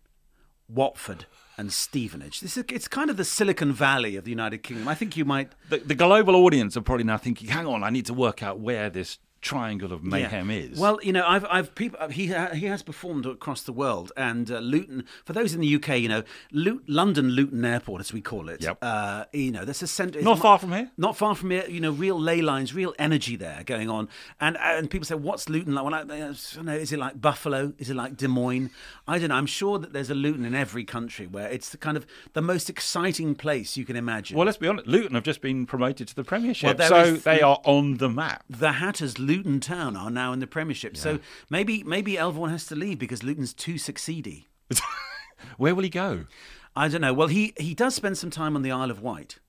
[0.69, 1.25] Watford,
[1.57, 2.39] and Stevenage.
[2.41, 4.87] This is it's kind of the Silicon Valley of the United Kingdom.
[4.87, 5.51] I think you might.
[5.69, 8.59] the, the global audience are probably now thinking, hang on, I need to work out
[8.59, 10.57] where this triangle of mayhem Yeah.
[10.57, 10.79] is.
[10.79, 12.07] Well, you know, I've, I've people.
[12.09, 15.05] He he has performed across the world, and uh, Luton.
[15.25, 18.61] For those in the UK, you know, London Luton Airport, as we call it.
[18.63, 18.77] Yep.
[18.81, 20.21] Uh, you know, there's a centre.
[20.21, 20.91] Not far from here.
[20.97, 21.65] Not far from here.
[21.67, 25.49] You know, real ley lines, real energy there going on, and and people say, "What's
[25.49, 26.75] Luton like?" Well, I, I don't know.
[26.75, 27.73] Is it like Buffalo?
[27.77, 28.69] Is it like Des Moines?
[29.07, 29.35] I don't know.
[29.35, 32.41] I'm sure that there's a Luton in every country where it's the kind of the
[32.41, 34.37] most exciting place you can imagine.
[34.37, 34.87] Well, let's be honest.
[34.87, 38.09] Luton have just been promoted to the Premiership, Well, so is- they are on the
[38.09, 38.43] map.
[38.49, 40.95] the Hatters Luton Town are now in the Premiership.
[40.97, 44.45] So maybe maybe Elvorn has to leave because Luton's too succeedy.
[45.57, 46.25] Where will he go?
[46.75, 47.13] I don't know.
[47.13, 49.39] Well, he he does spend some time on the Isle of Wight.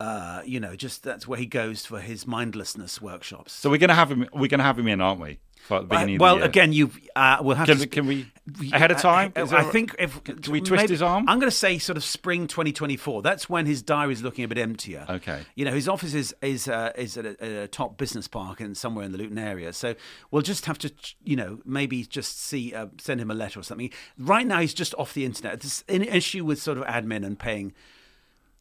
[0.00, 3.52] Uh, you know, just that's where he goes for his mindlessness workshops.
[3.52, 4.26] So we're gonna have him.
[4.32, 5.38] We're gonna have him in, aren't we?
[5.62, 6.44] For the Uh, well, of the year.
[6.48, 7.82] again, you uh, we'll have Can to.
[7.86, 8.26] sp- can we-
[8.72, 9.32] ahead of time?
[9.36, 11.28] Is I think if can we twist his arm?
[11.28, 13.22] I'm going to say sort of spring 2024.
[13.22, 15.06] That's when his diary is looking a bit emptier.
[15.08, 15.42] Okay.
[15.54, 18.74] You know, his office is is uh, is at a, a top business park in
[18.74, 19.72] somewhere in the Luton area.
[19.72, 19.94] So
[20.30, 20.92] we'll just have to,
[21.24, 23.90] you know, maybe just see uh, send him a letter or something.
[24.18, 25.60] Right now, he's just off the internet.
[25.60, 27.72] There's an issue with sort of admin and paying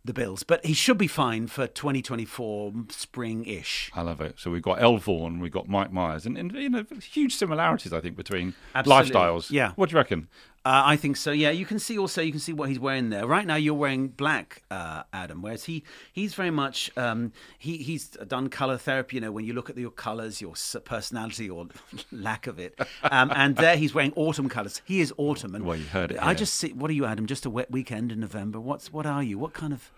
[0.03, 3.91] the bills, but he should be fine for 2024 spring-ish.
[3.93, 4.39] I love it.
[4.39, 7.93] So we've got El Vaughan, we've got Mike Myers, and, and you know, huge similarities,
[7.93, 9.11] I think, between Absolutely.
[9.11, 9.51] lifestyles.
[9.51, 9.73] Yeah.
[9.75, 10.27] What do you reckon?
[10.63, 11.31] Uh, I think so.
[11.31, 13.25] Yeah, you can see also you can see what he's wearing there.
[13.25, 18.09] Right now, you're wearing black, uh, Adam, whereas he he's very much um, he he's
[18.09, 19.15] done color therapy.
[19.17, 20.53] You know, when you look at your colors, your
[20.85, 21.65] personality or
[22.11, 24.83] lack of it, um, and there he's wearing autumn colors.
[24.85, 26.73] He is autumn, and Well, you heard it I just see.
[26.73, 27.25] What are you, Adam?
[27.25, 28.59] Just a wet weekend in November.
[28.59, 29.39] What's what are you?
[29.39, 29.89] What kind of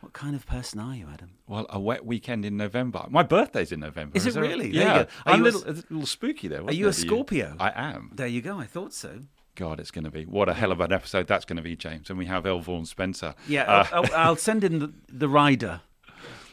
[0.00, 1.30] what kind of person are you, Adam?
[1.46, 3.06] Well, a wet weekend in November.
[3.08, 4.18] My birthday's in November.
[4.18, 4.70] Is it there- really?
[4.70, 5.06] There you Yeah.
[5.24, 6.62] I'm you a a little, a little spooky there.
[6.62, 7.56] Are you a it, for Scorpio?
[7.58, 8.10] I am.
[8.14, 8.58] There you go.
[8.58, 9.20] I thought so.
[9.56, 11.76] God, it's going to be what a hell of an episode that's going to be,
[11.76, 12.10] James.
[12.10, 13.34] And we have El Vaughan Spencer.
[13.48, 15.80] Yeah, Uh, I'll, I'll, send in the, the rider.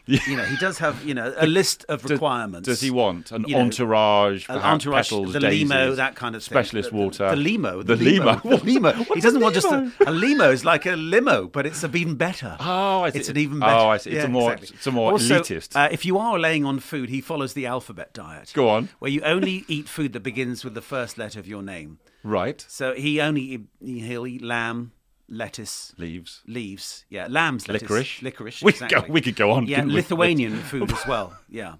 [0.08, 2.66] You know, he does have you know a list of requirements.
[2.68, 6.36] Does he want an You know, entourage, An entourage, petals, the daisies, limo, that kind
[6.36, 6.54] of thing.
[6.54, 8.92] specialist The- water, The limo, the, limo, limo, the limo.
[9.14, 9.92] He doesn't want just a, limo?
[10.08, 10.52] a limo.
[10.52, 12.58] is like a limo, but it's a even better.
[12.60, 13.20] Oh, I see.
[13.20, 13.72] It's an even better.
[13.74, 14.10] Oh, I see.
[14.10, 14.76] It's Yeah, a more, exactly.
[14.76, 15.76] it's a more also, elitist.
[15.76, 18.52] Uh, if you are laying on food, he follows the alphabet diet.
[18.56, 18.90] Go on.
[18.98, 22.00] Where you only eat food that begins with the first letter of your name.
[22.24, 22.64] Right.
[22.68, 24.92] So he only he'll eat lamb,
[25.30, 26.42] lettuce, Leaves.
[26.48, 27.06] leaves.
[27.10, 28.22] Yeah, lamb's lettuce, Licorice.
[28.22, 28.62] licorice.
[28.64, 29.96] We could go- we could go on, Yeah, couldn't we?
[29.96, 31.38] Lithuanian food as well.
[31.50, 31.76] Yeah.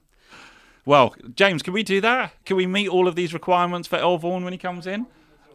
[0.86, 2.34] Well, James, can we do that?
[2.46, 5.06] Can we meet all of these requirements for El Vaughan when he comes in?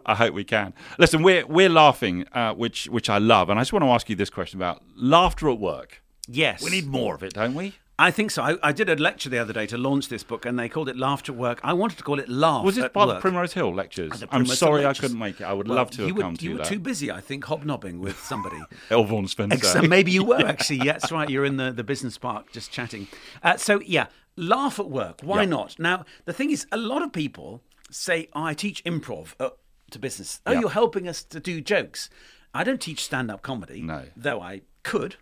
[0.08, 0.72] I hope we can.
[0.98, 4.08] Listen, we're we're laughing, uh, which which I love, and I just want to ask
[4.08, 6.00] you this question about laughter at work.
[6.28, 6.62] Yes.
[6.62, 7.74] We need more of it, don't we?
[7.98, 8.42] I think so.
[8.42, 10.90] I, I did a lecture the other day to launch this book, and they called
[10.90, 11.60] it Laughter at Work.
[11.64, 13.16] I wanted to call it Laugh Was this at part Work.
[13.16, 14.20] of the Primrose Hill lectures?
[14.20, 14.98] The I'm sorry Lectures.
[14.98, 15.44] I couldn't make it.
[15.44, 16.66] I would Well, love to you have were, come to You were that.
[16.66, 18.58] too busy, I think, hobnobbing with somebody.
[18.90, 19.64] El Vaughan Spencer.
[19.64, 20.76] So maybe you were actually.
[20.84, 21.28] Yeah, that's right.
[21.30, 23.08] You're in the, the business park just chatting.
[23.42, 24.06] Uh, so yeah,
[24.36, 25.20] laugh at work.
[25.22, 25.48] Why Yeah.
[25.48, 25.78] not?
[25.78, 29.50] Now the thing is, a lot of people say, oh, "I teach improv uh,
[29.92, 30.60] to business." Oh, Yeah.
[30.60, 32.10] you're helping us to do jokes.
[32.52, 33.80] I don't teach stand-up comedy.
[33.80, 34.04] No.
[34.14, 35.16] though I could.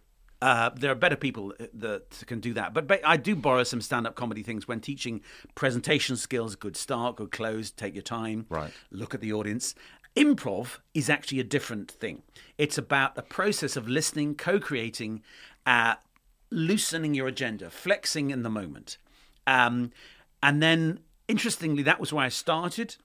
[0.45, 3.81] Uh, there are better people that can do that, but, but I do borrow some
[3.81, 5.23] stand-up comedy things when teaching
[5.55, 6.55] presentation skills.
[6.55, 7.71] Good start, good close.
[7.71, 8.45] Take your time.
[8.51, 8.71] Right.
[8.91, 9.75] Look at the audience.
[10.15, 12.25] Improv is actually a different thing.
[12.59, 15.23] It's about a process of listening, co creating,
[15.65, 15.95] uh,
[16.51, 18.99] loosening your agenda, flexing in the moment.
[19.47, 19.93] Um,
[20.43, 22.97] and then, interestingly, that was where I started.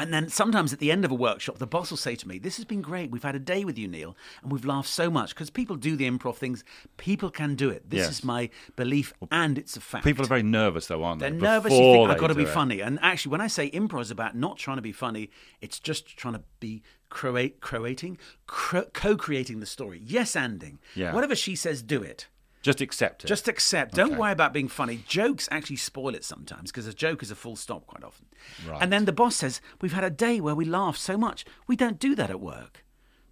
[0.00, 2.38] And then sometimes at the end of a workshop, the boss will say to me,
[2.38, 3.10] This has been great.
[3.10, 5.94] We've had a day with you, Neil, and we've laughed so much because people do
[5.94, 6.64] the improv things.
[6.96, 7.90] People can do it.
[7.90, 8.10] This Yes.
[8.10, 10.04] is my belief, and it's a fact.
[10.04, 11.28] People are very nervous, though, aren't they?
[11.30, 11.72] They're nervous.
[11.72, 12.48] You think I've got to be it.
[12.48, 12.80] funny.
[12.80, 16.16] And actually, when I say improv is about not trying to be funny, it's just
[16.16, 20.00] trying to be create, creating, cro- co-creating the story.
[20.02, 20.78] Yes, anding.
[20.94, 21.12] Yeah.
[21.12, 22.28] Whatever she says, do it.
[22.62, 23.26] Just accept it.
[23.28, 23.94] Just accept.
[23.94, 24.16] Don't Okay.
[24.20, 25.02] worry about being funny.
[25.08, 28.26] Jokes actually spoil it sometimes because a joke is a full stop quite often.
[28.68, 28.82] Right.
[28.82, 31.44] And then the boss says, We've had a day where we laughed so much.
[31.66, 32.84] We don't do that at work.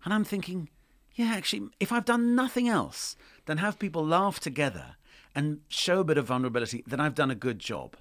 [0.04, 0.70] And I'm thinking,
[1.14, 4.96] Yeah, actually, if I've done nothing else than have people laugh together
[5.34, 7.96] and show a bit of vulnerability, then I've done a good job.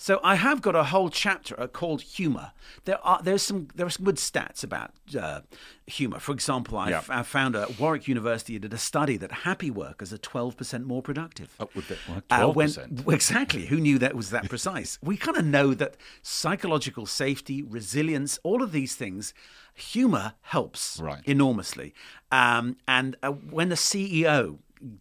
[0.00, 2.52] So I have got a whole chapter uh, called humour.
[2.84, 5.40] There are there's some there are some good stats about uh,
[5.86, 6.20] humour.
[6.20, 6.98] For example, I, Yeah.
[6.98, 11.02] f- I found at Warwick University did a study that happy workers are 12% more
[11.02, 11.48] productive.
[11.74, 11.98] With it.
[12.08, 13.04] Well, Uh, 12%.
[13.04, 13.66] when, exactly.
[13.66, 14.98] Who knew that was that precise?
[15.02, 19.34] we kind of know that psychological safety, resilience, all of these things,
[19.74, 21.22] humor helps Right.
[21.26, 21.92] enormously.
[22.30, 24.58] Um, and uh, when the CEO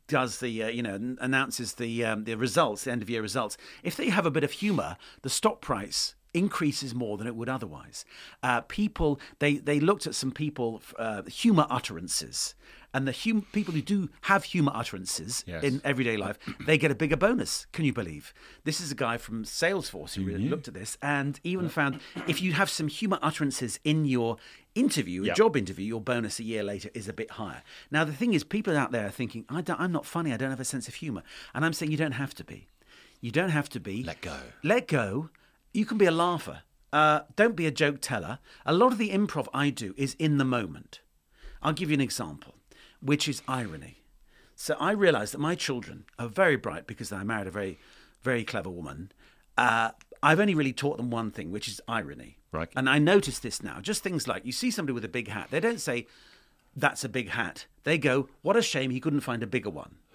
[0.07, 3.57] does the, uh, you know, announces the um, the results, the end of year results,
[3.83, 7.49] if they have a bit of humor, the stock price increases more than it would
[7.49, 8.05] otherwise.
[8.43, 12.53] Uh, people, they, they looked at some people, uh, humor utterances.
[12.93, 15.63] And the hum- people who do have humor utterances Yes.
[15.63, 17.65] in everyday life, they get a bigger bonus.
[17.71, 18.33] Can you believe?
[18.65, 22.41] This is a guy from Salesforce who really looked at this and even found if
[22.41, 24.37] you have some humor utterances in your
[24.79, 27.63] interview, a job interview, your bonus a year later is a bit higher.
[27.91, 30.37] Now, the thing is, people out there are thinking, I don't, I'm not funny, I
[30.37, 31.23] don't have a sense of humor.
[31.53, 32.67] And I'm saying you don't have to be.
[33.21, 34.03] You don't have to be.
[34.03, 34.37] Let go.
[34.63, 35.29] Let go.
[35.73, 36.61] You can be a laugher.
[36.93, 38.39] Uh, don't be a joke teller.
[38.65, 41.01] A lot of the improv I do is in the moment.
[41.61, 42.55] I'll give you an example,
[43.01, 44.03] which is irony.
[44.55, 47.79] So I realized that my children are very bright because I married a very,
[48.21, 49.11] very clever woman.
[49.57, 49.91] Uh,
[50.23, 52.37] I've only really taught them one thing, which is irony.
[52.57, 52.69] Right.
[52.75, 53.79] And I notice this now.
[53.81, 56.07] Just things like you see somebody with a big hat, they don't say,
[56.75, 57.65] that's a big hat.
[57.83, 59.95] They go, what a shame he couldn't find a bigger one.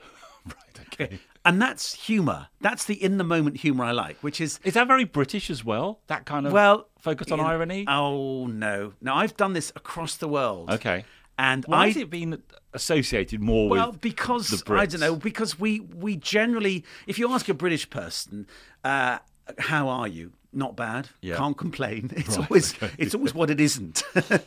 [0.45, 0.81] Right.
[0.93, 1.19] Okay.
[1.45, 2.49] And that's humour.
[2.61, 5.65] That's the in the moment humour I like, which is Is that very British as
[5.65, 6.01] well?
[6.09, 7.85] That kind of well focus on in- irony.
[7.89, 8.95] Oh no!
[9.01, 10.69] Now I've done this across the world.
[10.71, 11.05] okay.
[11.39, 12.43] and Why I has it been
[12.75, 14.01] associated more well with?
[14.01, 18.49] because the I don't know because we we generally if you ask a British person
[18.83, 19.19] uh,
[19.59, 20.33] how are you?
[20.53, 21.09] Not bad.
[21.23, 21.37] Yeah.
[21.37, 22.11] can't complain.
[22.17, 22.91] It's Right, always okay.
[22.99, 24.03] it's always what it isn't.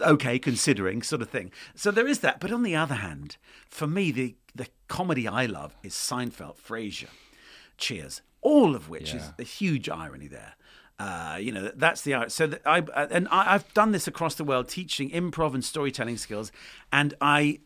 [0.00, 1.52] Okay considering sort of thing.
[1.74, 2.40] So there is that.
[2.40, 3.36] But on the other hand
[3.68, 7.08] for me the the comedy I love is Seinfeld Frasier
[7.76, 10.54] Cheers all of which is a huge irony there.
[11.00, 12.30] Uh, you know that's the art.
[12.30, 16.18] so that I and I, I've done this across the world, teaching improv and storytelling
[16.18, 16.52] skills.
[16.92, 17.60] And I,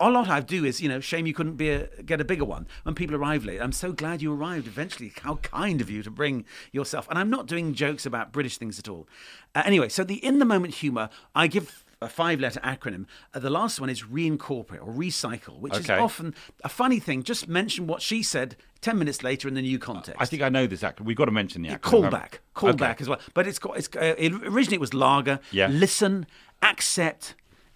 [0.00, 2.44] a lot I do is you know, shame you couldn't be a, get a bigger
[2.44, 3.62] one when people arrive late.
[3.62, 5.12] I'm so glad you arrived eventually.
[5.22, 7.06] How kind of you to bring yourself.
[7.08, 9.06] And I'm not doing jokes about British things at all.
[9.54, 13.06] Uh, anyway, so the in the moment humor, I give a five letter acronym.
[13.32, 17.22] Uh, the last one is reincorporate or recycle, which is often a funny thing.
[17.22, 20.20] Just mention what she said 10 minutes later in the new context.
[20.20, 21.02] I think I know this actor.
[21.04, 21.88] We've got to mention the actor.
[21.88, 22.96] Callback, callback Okay.
[23.00, 23.20] as well.
[23.34, 23.78] But it's got.
[23.78, 25.40] It's uh, it, originally it was lager.
[25.50, 25.68] Yeah.
[25.68, 26.26] Listen,
[26.62, 27.34] accept,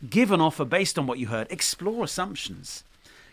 [0.08, 1.46] give an offer based on what you heard.
[1.50, 2.84] Explore assumptions.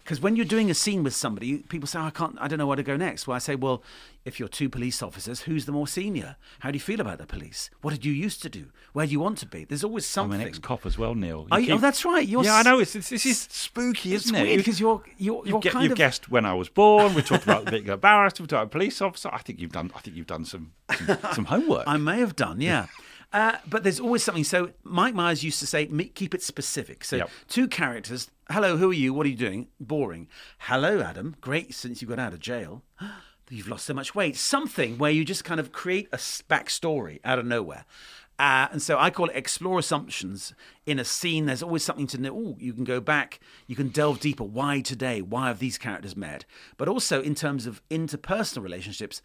[0.08, 2.38] Because when you're doing a scene with somebody, people say, "I can't.
[2.40, 3.84] I don't know where to go next." Well, I say, "Well,
[4.24, 6.38] if you're two police officers, who's the more senior?
[6.60, 7.70] How do you feel about the police?
[7.82, 8.68] What did you used to do?
[8.94, 9.66] Where do you want to be?
[9.66, 10.36] There's always something.
[10.40, 11.46] I'm an ex-cop as well, Neil.
[11.52, 12.26] You you- oh, that's right.
[12.26, 12.80] You're yeah, I know.
[12.80, 14.44] It's, it's this is spooky, isn't it?
[14.44, 17.14] weird because you're you're you're get, kind you've of guessed when I was born.
[17.14, 18.44] We talked about being barrister.
[18.44, 19.30] We talked about a police officer.
[19.34, 19.92] I think you've done.
[19.94, 21.84] I think you've done some some, some homework.
[21.86, 22.86] I may have done, yeah.
[23.34, 24.46] Uh, but there's always something.
[24.46, 27.04] So Mike Myers used to say, keep it specific.
[27.04, 27.30] So Yep.
[27.50, 28.30] two characters.
[28.50, 29.14] Hello, who are you?
[29.14, 29.68] What are you doing?
[29.80, 30.28] Boring.
[30.60, 31.36] Hello, Adam.
[31.42, 32.82] Great since you got out of jail.
[33.50, 34.36] You've lost so much weight.
[34.38, 37.86] Something where you just kind of create a backstory out of nowhere.
[38.40, 40.54] Uh, and so I call it explore assumptions
[40.86, 41.46] in a scene.
[41.46, 42.34] There's always something to know.
[42.36, 44.44] Oh, you can go back, you can delve deeper.
[44.44, 45.22] Why today?
[45.22, 46.46] Why have these characters met?
[46.78, 49.22] But also in terms of interpersonal relationships,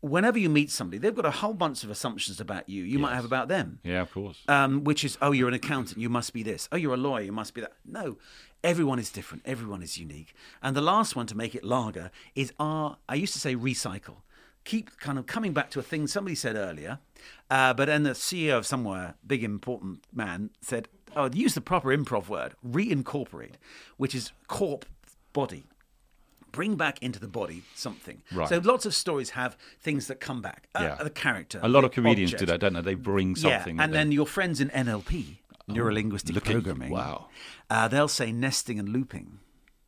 [0.00, 2.84] whenever you meet somebody, they've got a whole bunch of assumptions about you.
[2.84, 4.38] You might have about them yeah, of course.
[4.48, 6.68] um, which is, oh, you're an accountant, you must be this.
[6.70, 7.72] Oh, you're a lawyer, you must be that.
[7.84, 8.18] No,
[8.64, 10.34] everyone is different, everyone is unique.
[10.62, 14.16] And the last one to make it lager is our, I used to say recycle.
[14.64, 16.98] Keep kind of coming back to a thing somebody said earlier,
[17.50, 21.88] uh, but then the CEO of somewhere, big important man, said, oh, use the proper
[21.88, 23.54] improv word, reincorporate,
[23.96, 24.84] which is corp,
[25.32, 25.64] body
[26.52, 28.22] bring back into the body something.
[28.30, 28.46] Right.
[28.46, 30.68] So lots of stories have things that come back.
[30.74, 31.02] Uh, Yeah.
[31.02, 31.58] The character.
[31.62, 32.50] a lot of comedians do object.
[32.50, 32.90] that, don't they?
[32.90, 33.76] They bring something.
[33.76, 36.90] Yeah, and that they- then your friends in NLP, neuro linguistic look at programming.
[36.90, 37.28] Wow.
[37.70, 39.38] Uh, they'll say nesting and looping.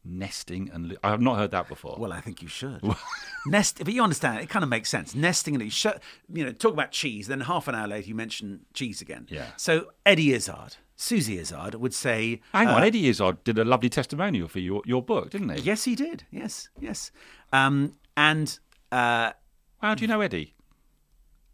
[0.04, 1.96] nesting and lo- I have not heard that before.
[1.98, 2.80] Well, I think you should.
[3.46, 5.14] Nest, but you understand, it kind of makes sense.
[5.14, 5.86] Nesting and you, sh-
[6.32, 9.26] you know, talk about cheese, then half an hour later you mention cheese again.
[9.30, 9.46] Yeah.
[9.56, 13.88] So Eddie Izzard, Susie Izzard would say, Hang on, uh, Eddie Izzard did a lovely
[13.88, 15.60] testimonial for your, your book, didn't he?
[15.62, 16.24] Yes, he did.
[16.30, 17.10] Yes, yes.
[17.52, 18.58] Um, and
[18.92, 19.32] uh,
[19.80, 20.54] How do you know Eddie?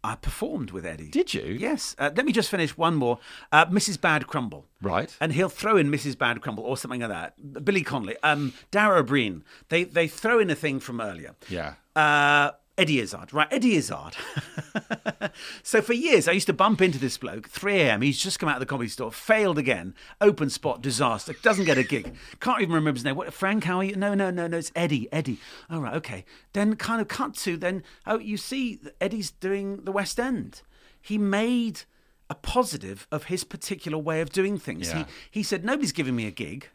[0.03, 1.09] I performed with Eddie.
[1.09, 1.43] Did you?
[1.43, 1.95] Yes.
[1.99, 3.19] Uh, let me just finish one more.
[3.51, 4.01] Uh, Mrs.
[4.01, 4.65] Bad Crumble.
[4.81, 5.15] Right.
[5.21, 6.17] And he'll throw in Mrs.
[6.17, 7.63] Bad Crumble or something like that.
[7.63, 9.43] Billy Connolly, um, Dara Ó Briain.
[9.69, 11.35] They they throw in a thing from earlier.
[11.49, 11.75] Yeah.
[11.95, 13.47] Uh, Eddie Izzard, right?
[13.51, 14.15] Eddie Izzard.
[15.63, 17.47] so for years, I used to bump into this bloke.
[17.47, 18.01] 3 a.m.
[18.01, 21.77] He's just come out of the comedy store, failed again, open spot, disaster, doesn't get
[21.77, 22.15] a gig.
[22.39, 23.15] Can't even remember his name.
[23.15, 23.31] What?
[23.35, 23.65] Frank?
[23.65, 23.95] How are you?
[23.95, 24.57] No, no, no, no.
[24.57, 25.07] It's Eddie.
[25.11, 25.37] Eddie.
[25.69, 26.25] All right, okay.
[26.53, 27.83] Then kind of cut to then.
[28.07, 30.63] Oh, you see, Eddie's doing the West End.
[30.99, 31.81] He made
[32.31, 34.89] a positive of his particular way of doing things.
[34.89, 35.05] Yeah.
[35.29, 36.67] He he said nobody's giving me a gig.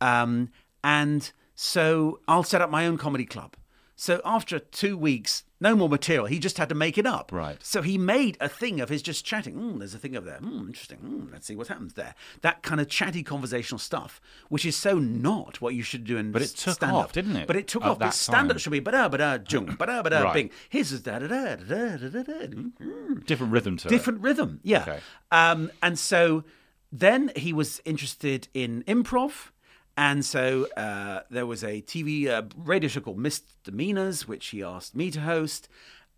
[0.00, 0.48] Um,
[0.82, 3.56] and so I'll set up my own comedy club.
[4.02, 6.26] So after two weeks, no more material.
[6.26, 7.30] He just had to make it up.
[7.30, 7.56] Right.
[7.62, 9.54] So he made a thing of his just chatting.
[9.54, 10.40] Mm, there's a thing over there.
[10.40, 10.98] Mm, interesting.
[10.98, 12.16] Mm, let's see what happens there.
[12.40, 16.32] That kind of chatty conversational stuff, which is so not what you should do in
[16.32, 17.04] But it took stand-up.
[17.04, 18.00] off, didn't it, But it took at off.
[18.00, 18.58] But stand-up time?
[18.58, 20.50] should be ba-da, ba-da, jung, ba-da, ba-da, bing.
[20.68, 23.90] His is da-da-da, da-da, da-da, mm, Different rhythm to it.
[23.92, 24.98] different rhythm yeah Okay.
[25.30, 26.42] um, and so
[26.90, 29.52] then he was interested in improv
[29.96, 34.94] and so uh, there was a tv uh, radio show called misdemeanors which he asked
[34.96, 35.68] me to host.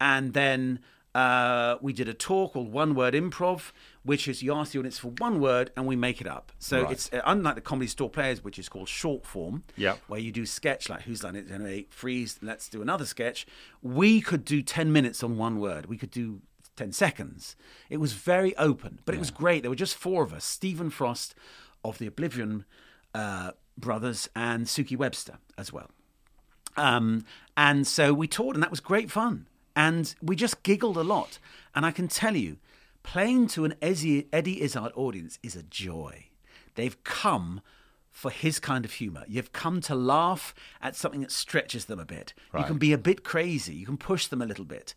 [0.00, 0.80] And then
[1.14, 3.70] uh, we did a talk called one word improv
[4.02, 6.52] which is you ask the audience for one word and we make it up.
[6.58, 6.92] So Right.
[6.92, 9.98] it's uh, unlike the comedy store players which is called short form Yep.
[10.08, 11.48] where you do sketch like who's line it?
[11.48, 13.46] Generate freeze let's do another sketch.
[13.82, 15.87] We could do 10 minutes on one word.
[15.87, 16.40] We could do
[16.76, 17.54] 10 seconds.
[17.88, 19.62] It was very open but it was great.
[19.62, 21.34] There were just four of us stephen frost
[21.84, 22.64] of the oblivion
[23.14, 25.90] uh, brothers and suki webster as well
[26.77, 27.25] um,
[27.56, 29.46] and so we toured, and that was great fun.
[29.77, 31.38] And we just giggled a lot.
[31.75, 32.56] And I can tell you,
[33.04, 36.27] playing to an Eddie, Izzard audience is a joy.
[36.75, 37.60] they've come
[38.10, 39.22] for his kind of humor.
[39.29, 42.35] You've come to laugh at something that stretches them a bit.
[42.62, 43.75] You can be a bit crazy.
[43.75, 44.94] You can push them a little bit.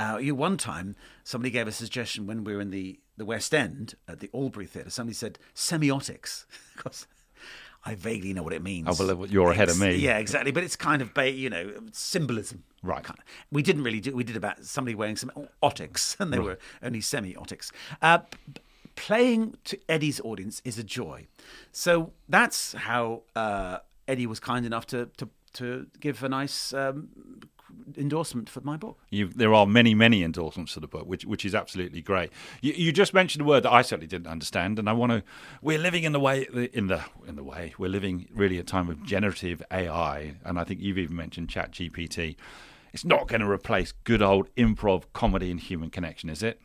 [0.00, 3.54] Uh, you one time somebody gave a suggestion when we were in the, the West
[3.54, 4.90] End at the Albery Theatre.
[4.90, 6.46] Somebody said semiotics.
[6.76, 7.06] 'Cause
[7.84, 8.86] I vaguely know what it means.
[9.00, 9.96] Oh, well, you're ahead of me.
[9.96, 10.52] Yeah, exactly.
[10.52, 12.64] But it's kind of you know symbolism.
[12.82, 13.02] Right.
[13.02, 14.14] Kind of- We didn't really do.
[14.14, 15.30] We did about somebody wearing some
[15.62, 17.70] otics, and they were only semi-otics.
[18.02, 18.18] Uh,
[18.96, 21.26] playing to Eddie's audience is a joy.
[21.72, 27.08] So that's how uh, Eddie was kind enough to to, to give a nice um,
[27.96, 28.98] endorsement for my book.
[29.10, 32.30] You've, there are many, many endorsements for the book, which which is absolutely great.
[32.60, 35.22] You, you just mentioned a word that I certainly didn't understand, and I want to.
[35.62, 38.88] We're living in the way in the in the way we're living really a time
[38.88, 42.36] of generative AI, and I think you've even mentioned Chat GPT.
[42.92, 46.60] It's not going to replace good old improv comedy and human connection, is it?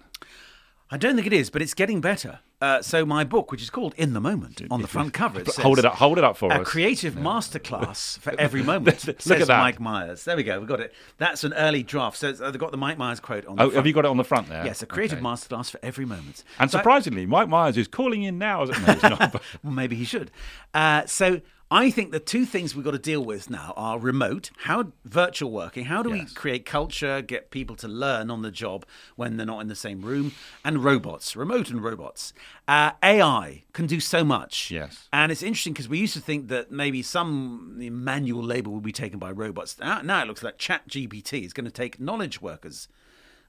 [0.91, 2.39] I don't think it is, but it's getting better.
[2.61, 5.47] Uh, so my book, which is called In the Moment, on the front cover, it
[5.47, 6.61] says, hold it up, hold it up for a us.
[6.61, 9.05] A creative masterclass for every moment.
[9.07, 9.59] Look says at that.
[9.59, 10.23] Mike Myers.
[10.23, 10.59] There we go.
[10.59, 10.93] We got it.
[11.17, 12.17] That's an early draft.
[12.17, 13.55] So uh, they've got the Mike Myers quote on.
[13.55, 13.75] The Oh, front.
[13.75, 14.63] have you got it on the front there?
[14.63, 15.25] Yes, a creative Okay.
[15.25, 16.43] masterclass for every moment.
[16.59, 18.63] And So surprisingly, Mike Myers is calling in now.
[18.63, 19.03] Is it?
[19.03, 19.17] No,
[19.63, 20.31] well, maybe he should.
[20.73, 24.51] Uh, so I think the two things we've got to deal with now are remote,
[24.63, 26.29] how virtual working, how do Yes.
[26.29, 28.85] we create culture, get people to learn on the job
[29.15, 30.31] when they're not in the same room,
[30.63, 32.33] and robots, remote and robots.
[32.67, 34.69] Uh, AI can do so much.
[34.69, 35.09] Yes.
[35.11, 38.91] And it's interesting because we used to think that maybe some manual labour would be
[38.91, 39.79] taken by robots.
[39.79, 42.87] Now, now it looks like Chat GPT is going to take knowledge workers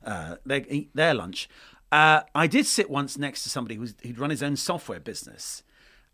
[0.04, 1.48] uh, they eat their lunch.
[1.90, 5.62] Uh, I did sit once next to somebody who's, who'd run his own software business.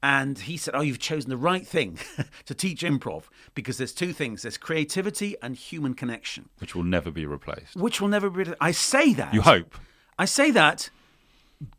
[0.02, 1.98] And he said, Oh, you've chosen the right thing
[2.46, 3.24] to teach improv
[3.54, 7.76] because there's two things there's creativity and human connection, which will never be replaced.
[7.76, 8.52] which will never be.
[8.60, 9.32] I say that.
[9.32, 9.76] You hope.
[10.18, 10.90] I say that,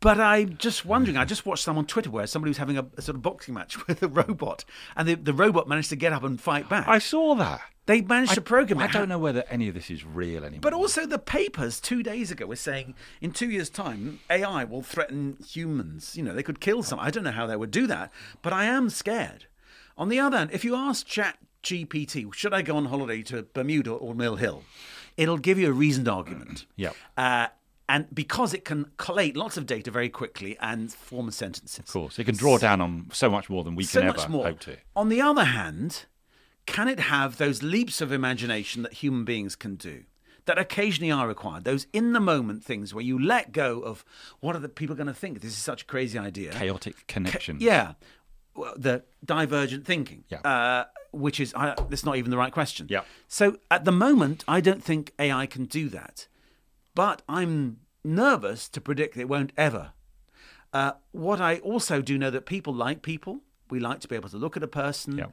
[0.00, 1.16] but I'm just wondering.
[1.18, 3.52] I just watched some on Twitter where somebody was having a, a sort of boxing
[3.54, 4.64] match with a robot,
[4.96, 6.88] and the, the robot managed to get up and fight back.
[6.88, 7.60] I saw that.
[7.86, 8.84] They managed to program it.
[8.84, 10.60] I don't know whether any of this is real anymore.
[10.62, 14.82] But also, the papers two days ago were saying in two years' time, AI will
[14.82, 16.16] threaten humans.
[16.16, 16.98] You know, they could kill some.
[16.98, 18.10] I don't know how they would do that,
[18.42, 19.46] but I am scared.
[19.98, 23.42] On the other hand, if you ask Chat GPT, should I go on holiday to
[23.52, 24.62] Bermuda or Mill Hill?
[25.16, 26.66] It'll give you a reasoned argument.
[26.76, 26.90] yeah.
[27.16, 27.48] Uh,
[27.88, 31.80] and because it can collate lots of data very quickly and form sentences.
[31.80, 34.28] Of course, it can draw down on so much more than we So can ever
[34.28, 34.46] more.
[34.46, 34.78] hope to.
[34.96, 36.06] On the other hand,
[36.66, 40.04] can it have those leaps of imagination that human beings can do?
[40.46, 44.04] That occasionally are required, those in the moment things where you let go of
[44.40, 45.40] what are the people going to think?
[45.40, 46.52] This is such a crazy idea.
[46.52, 47.56] Chaotic connection.
[47.60, 47.94] Yeah,
[48.54, 50.24] well, the divergent thinking.
[50.28, 50.40] Yeah.
[50.40, 52.88] Uh, which is, I, that's not even the right question.
[52.90, 53.02] Yeah.
[53.28, 56.26] So at the moment, I don't think AI can do that,
[56.94, 59.92] but I'm nervous to predict it won't ever.
[60.72, 63.40] Uh, what I also do know that people like people.
[63.70, 65.26] We like to be able to look at a person Yeah.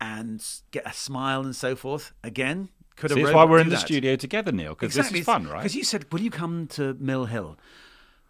[0.00, 2.12] And get a smile and so forth.
[2.24, 3.86] Again, could a See, it's robot why we're in the that?
[3.86, 5.58] studio together, Neil, because this is fun, right?
[5.58, 7.58] Because you said, "Will you come to Mill Hill?"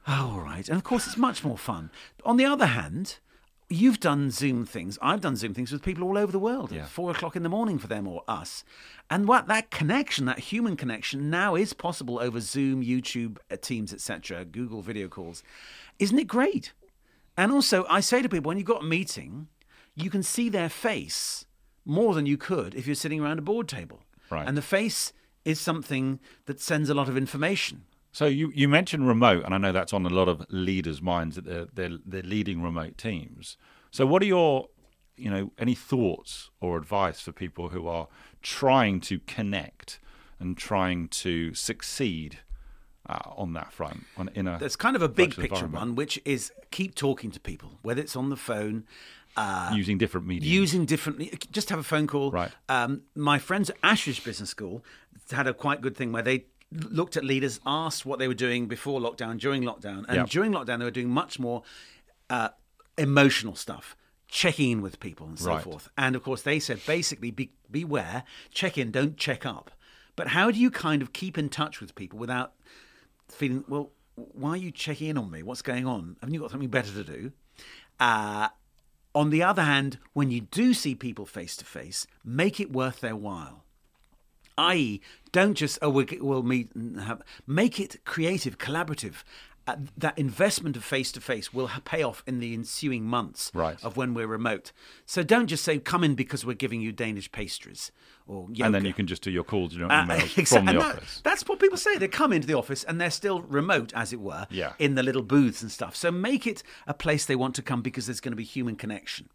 [0.07, 0.67] Oh, all right.
[0.69, 1.91] And of course, it's much more fun.
[2.25, 3.19] On the other hand,
[3.69, 4.99] you've done Zoom things.
[5.01, 6.73] I've done Zoom things with people all over the world.
[6.73, 6.83] Yeah.
[6.83, 8.65] At four o'clock in the morning for them or us.
[9.09, 13.93] And what that connection, that human connection, now is possible over Zoom, YouTube, uh, Teams,
[13.93, 15.43] etc., Google video calls.
[15.99, 16.73] Isn't it great?
[17.37, 19.49] And also, I say to people, when you've got a meeting,
[19.95, 21.45] you can see their face
[21.85, 24.01] more than you could if you're sitting around a board table.
[24.31, 24.47] Right.
[24.47, 25.13] And the face
[25.45, 27.85] is something that sends a lot of information.
[28.13, 31.37] So you, you mentioned remote, and I know that's on a lot of leaders' minds
[31.37, 33.57] that they're, they're they're leading remote teams.
[33.91, 34.69] So what are your
[35.17, 38.09] you know any thoughts or advice for people who are
[38.43, 40.01] trying to connect
[40.41, 42.39] and trying to succeed
[43.09, 46.21] uh, on that front on, in a There's kind of a big picture one, which
[46.25, 48.85] is keep talking to people, whether it's on the phone,
[49.37, 50.49] uh, using different media.
[50.51, 51.51] using different.
[51.53, 52.31] Just have a phone call.
[52.31, 52.51] Right.
[52.69, 54.85] Um, my friends at Ashridge Business School
[55.31, 58.67] had a quite good thing where they looked at leaders, asked what they were doing
[58.67, 60.29] before lockdown, during lockdown, and Yep.
[60.31, 61.63] during lockdown they were doing much more
[62.29, 62.51] uh,
[62.99, 63.97] emotional stuff.
[64.29, 65.63] Checking in with people and so Right.
[65.65, 65.89] forth.
[65.99, 68.23] And of course, they said basically be, beware,
[68.53, 69.73] check in, don't check up.
[70.15, 72.53] But how do you kind of keep in touch with people without
[73.29, 75.43] feeling, well, why are you checking in on me?
[75.43, 76.17] What's going on?
[76.21, 77.33] Haven't you got something better to do?
[77.99, 78.49] Uh,
[79.15, 83.01] on the other hand, when you do see people face to face, make it worth
[83.01, 83.65] their while.
[84.59, 85.01] I.e.,
[85.33, 89.23] don't just oh we'll, we'll meet and have make it creative, collaborative.
[89.67, 93.83] Uh, that investment of face to face will pay off in the ensuing months Right.
[93.85, 94.73] of when we're remote.
[95.07, 97.93] So don't just say come in because we're giving you Danish pastries
[98.31, 98.65] or yoga.
[98.67, 100.71] And then you can just do your calls and your Uh, emails exact- from the
[100.73, 101.21] and that- office.
[101.25, 101.97] that's what people say.
[101.99, 104.73] They come into the office and they're still remote, as it were, Yeah.
[104.79, 105.97] in the little booths and stuff.
[105.97, 108.77] So make it a place they want to come because there's going to be human
[108.77, 109.29] connection.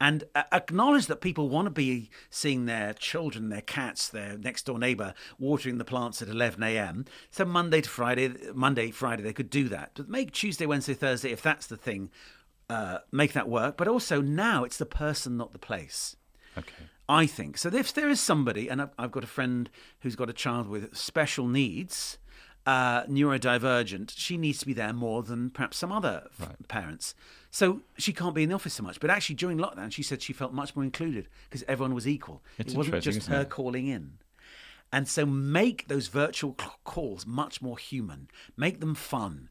[0.00, 4.66] And uh, acknowledge that people want to be seeing their children, their cats, their next
[4.66, 7.04] door neighbour watering the plants at 11 a.m.
[7.30, 9.90] So Monday to Friday, Monday, Friday, they could do that.
[9.94, 12.10] But make Tuesday, Wednesday, Thursday, if that's the thing,
[12.70, 13.76] uh, make that work.
[13.76, 16.14] But also now it's the person, not the place.
[16.56, 16.84] Okay.
[17.08, 17.56] I think.
[17.56, 20.68] So if there is somebody, and I've, I've got a friend who's got a child
[20.68, 22.18] with special needs,
[22.66, 27.14] uh, neurodivergent, she needs to be there more than perhaps some other f- parents.
[27.50, 29.00] So she can't be in the office so much.
[29.00, 32.42] But actually, during lockdown, she said she felt much more included because everyone was equal.
[32.58, 33.48] It's it wasn't just her it?
[33.48, 34.18] calling in.
[34.92, 39.48] And so make those virtual calls much more human, make them fun.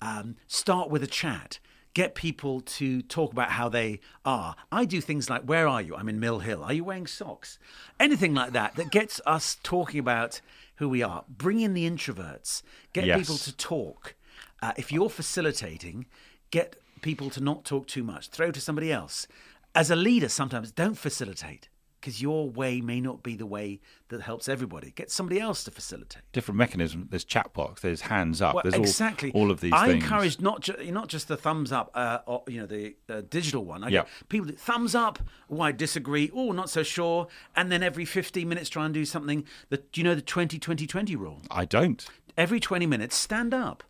[0.00, 1.58] Um, start with a chat.
[1.94, 4.56] Get people to talk about how they are.
[4.70, 5.94] I do things like, Where are you?
[5.94, 6.62] I'm in Mill Hill.
[6.64, 7.58] Are you wearing socks?
[8.00, 10.40] Anything like that that gets us talking about
[10.76, 11.24] who we are.
[11.28, 12.62] Bring in the introverts.
[12.92, 13.18] Get Yes.
[13.20, 14.14] people to talk.
[14.62, 16.06] Uh, if you're facilitating,
[16.50, 18.28] get people to not talk too much.
[18.28, 19.26] Throw to somebody else.
[19.74, 21.68] As a leader, sometimes don't facilitate
[22.02, 24.90] because your way may not be the way that helps everybody.
[24.90, 26.22] Get somebody else to facilitate.
[26.32, 27.06] Different mechanism.
[27.10, 27.80] There's chat box.
[27.80, 28.54] There's hands up.
[28.56, 29.30] Well, there's exactly.
[29.30, 30.02] all, all of these I things.
[30.02, 33.64] encourage not ju- not just the thumbs up, uh, or, you know, the uh, digital
[33.64, 33.84] one.
[33.84, 34.04] I Yeah.
[34.28, 35.20] people thumbs up.
[35.48, 36.28] Oh, I disagree.
[36.34, 37.28] Oh, not so sure.
[37.54, 39.44] And then every 15 minutes, try and do something.
[39.70, 41.40] That do you know the 20 20 20 rule?
[41.50, 42.04] I don't.
[42.36, 43.84] Every 20 minutes, stand up,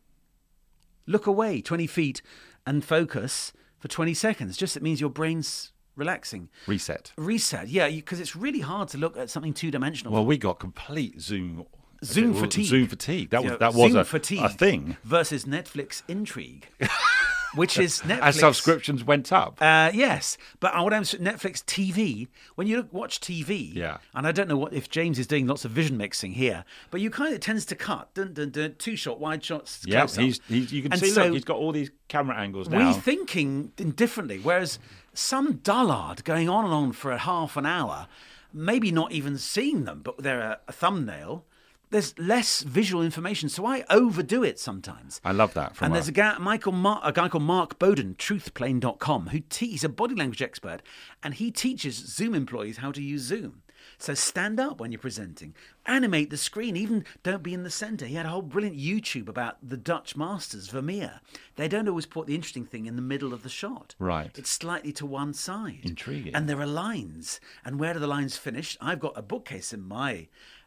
[1.07, 2.21] look away 20 feet,
[2.67, 4.57] and focus for 20 seconds.
[4.57, 6.49] Just it means your brain's relaxing.
[6.67, 7.13] Reset.
[7.17, 10.13] Reset, yeah, because it's really hard to look at something two dimensional.
[10.13, 11.67] Well, we got complete Zoom.
[12.05, 12.67] Zoom well, fatigue.
[12.67, 13.31] Zoom fatigue.
[13.31, 14.97] That was that was Zoom a, fatigue a thing.
[15.05, 16.67] versus Netflix intrigue,
[17.55, 18.21] which is Netflix.
[18.23, 19.59] As subscriptions went up.
[19.61, 22.27] Uh, yes, but what I'm Netflix TV.
[22.57, 23.99] When you look, watch TV, Yeah.
[24.15, 27.01] and I don't know what if James is doing lots of vision mixing here, but
[27.01, 29.85] you kind of it tends to cut, dun, dun, dun, two shot, wide shots.
[29.87, 31.11] yeah, he's, he's you can And see.
[31.11, 32.93] so look, he's got all these camera angles now.
[32.95, 34.41] rethinking differently.
[34.41, 34.81] Whereas
[35.15, 38.09] some dullard going on and on for a half an hour,
[38.53, 41.45] maybe not even seeing them, but they're a, a thumbnail.
[41.91, 45.21] There's less visual information, so I overdo it sometimes.
[45.25, 45.77] I love that.
[45.77, 49.69] From and there's a guy, Michael, Mar- a guy called Mark Bowden, truthplane.com, who te-
[49.69, 50.81] he's a body language expert,
[51.23, 53.62] and he teaches Zoom employees how to use Zoom.
[54.03, 55.55] So stand up when you're presenting,
[55.87, 58.05] animate the screen, even don't be in the center.
[58.05, 61.21] He had a whole brilliant YouTube about the Dutch masters, Vermeer.
[61.55, 63.95] They don't always put the interesting thing in the middle of the shot.
[64.01, 64.37] Right.
[64.37, 65.79] It's slightly to one side.
[65.85, 66.35] Intriguing.
[66.35, 67.39] And there are lines.
[67.65, 68.77] And where do the lines finish?
[68.81, 70.27] I've got a bookcase in my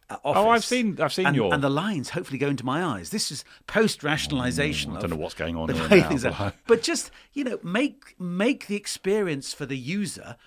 [0.10, 0.42] uh, office.
[0.42, 3.10] Oh, I've seen- I've seen and, your- And the lines hopefully go into my eyes.
[3.10, 4.94] This is post rationalization.
[4.94, 6.54] Mm, I don't know what's going on the here way now, things.
[6.68, 10.38] But just you know, make make the experience for the user,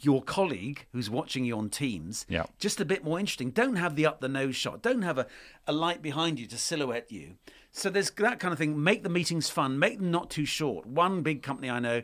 [0.00, 2.44] your colleague who's watching you on Teams, Yeah.
[2.58, 3.50] just a bit more interesting.
[3.50, 4.82] Don't have the up the nose shot.
[4.82, 5.26] Don't have a,
[5.66, 7.36] a light behind you to silhouette you.
[7.72, 8.82] So there's that kind of thing.
[8.82, 9.78] Make the meetings fun.
[9.78, 10.86] Make them not too short.
[10.86, 12.02] One big company I know,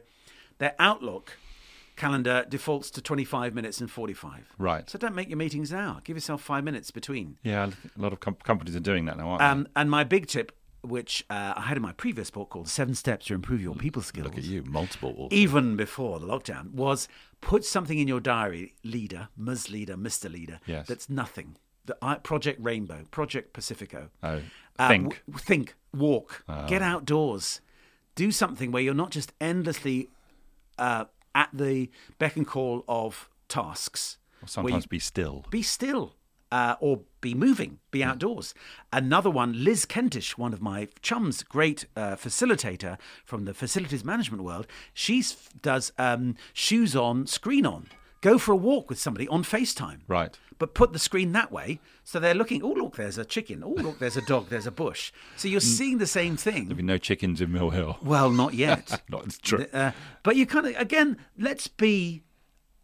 [0.59, 1.37] their Outlook
[1.97, 4.55] calendar defaults to 25 minutes and 45.
[4.59, 4.89] Right.
[4.89, 6.01] So don't make your meetings an hour.
[6.03, 7.37] Give yourself five minutes between.
[7.43, 7.67] yeah,
[7.97, 10.53] a lot of com- companies are doing that now, aren't Um, and my big tip,
[10.83, 14.03] which uh, I had in my previous book called Seven Steps to Improve Your People
[14.03, 14.27] Skills.
[14.27, 15.29] Look at you, multiple.
[15.31, 17.09] even before the lockdown, was
[17.41, 19.71] put something in your diary, leader, Ms.
[19.71, 20.31] Leader, Mr.
[20.31, 20.87] Leader, Yes.
[20.87, 21.57] that's nothing.
[21.87, 24.11] The, I Project Rainbow, Project Pacifico.
[24.23, 24.41] Oh,
[24.79, 25.23] Uh, think.
[25.27, 26.67] w- think, walk, Ah.
[26.67, 27.61] get outdoors,
[28.15, 30.09] do something where you're not just endlessly
[30.79, 31.05] uh,
[31.35, 34.17] at the beck and call of tasks.
[34.55, 35.45] where you- be still.
[35.51, 36.15] be still
[36.53, 38.55] uh, or be moving, be outdoors.
[38.93, 44.43] Another one, Liz Kentish, one of my chums, great uh, facilitator from the facilities management
[44.43, 44.67] world.
[44.95, 45.23] She
[45.63, 47.87] does um, shoes on, screen on.
[48.21, 50.01] Go for a walk with somebody on FaceTime.
[50.07, 50.39] Right.
[50.59, 53.63] But put the screen that way so they're looking, oh, look, there's a chicken.
[53.65, 55.13] Oh, look, there's a dog, there's a bush.
[55.37, 56.65] So you're seeing the same thing.
[56.65, 57.97] There'll be no chickens in Mill Hill.
[58.03, 59.01] Well, not yet.
[59.09, 59.67] Not true.
[59.73, 59.93] Uh,
[60.23, 62.25] but you kind of again, let's be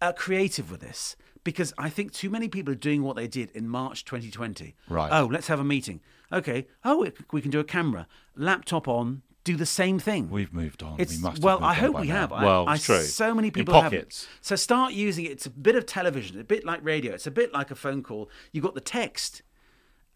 [0.00, 1.16] uh, creative with this
[1.46, 4.74] because I think too many people are doing what they did in March 2020.
[4.88, 5.08] Right.
[5.12, 6.00] Oh, let's have a meeting.
[6.32, 6.66] Okay.
[6.84, 10.28] Oh, we, can do a camera, laptop on, do the same thing.
[10.28, 10.96] We've moved on.
[10.98, 11.36] It's, we must.
[11.36, 12.14] have well, I hope we now.
[12.14, 12.30] have.
[12.32, 13.00] Well, I, it's true.
[13.00, 13.96] So many people haven't.
[13.96, 14.26] pockets.
[14.40, 15.30] So start using it.
[15.30, 17.14] It's a bit of television, a bit like radio.
[17.14, 18.28] It's a bit like a phone call.
[18.50, 19.42] You got the text.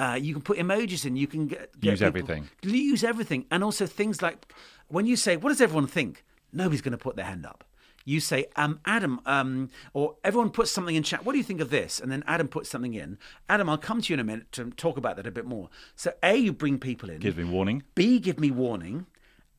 [0.01, 1.15] Uh, you can put emojis in.
[1.15, 2.49] You can get, get Use people- everything.
[2.63, 4.53] Use everything, and also things like
[4.89, 7.63] when you say, "What does everyone think?" Nobody's going to put their hand up.
[8.11, 11.25] You say, um, Adam, um, or everyone puts something in chat.
[11.25, 12.01] What do you think of this?
[12.01, 13.19] And then Adam puts something in.
[13.49, 15.71] Adam, I'll come to you in a minute to talk about that a bit more.
[15.95, 17.21] So, A, you bring people in.
[17.21, 17.85] Gives me warning.
[17.95, 19.07] B, give me warning.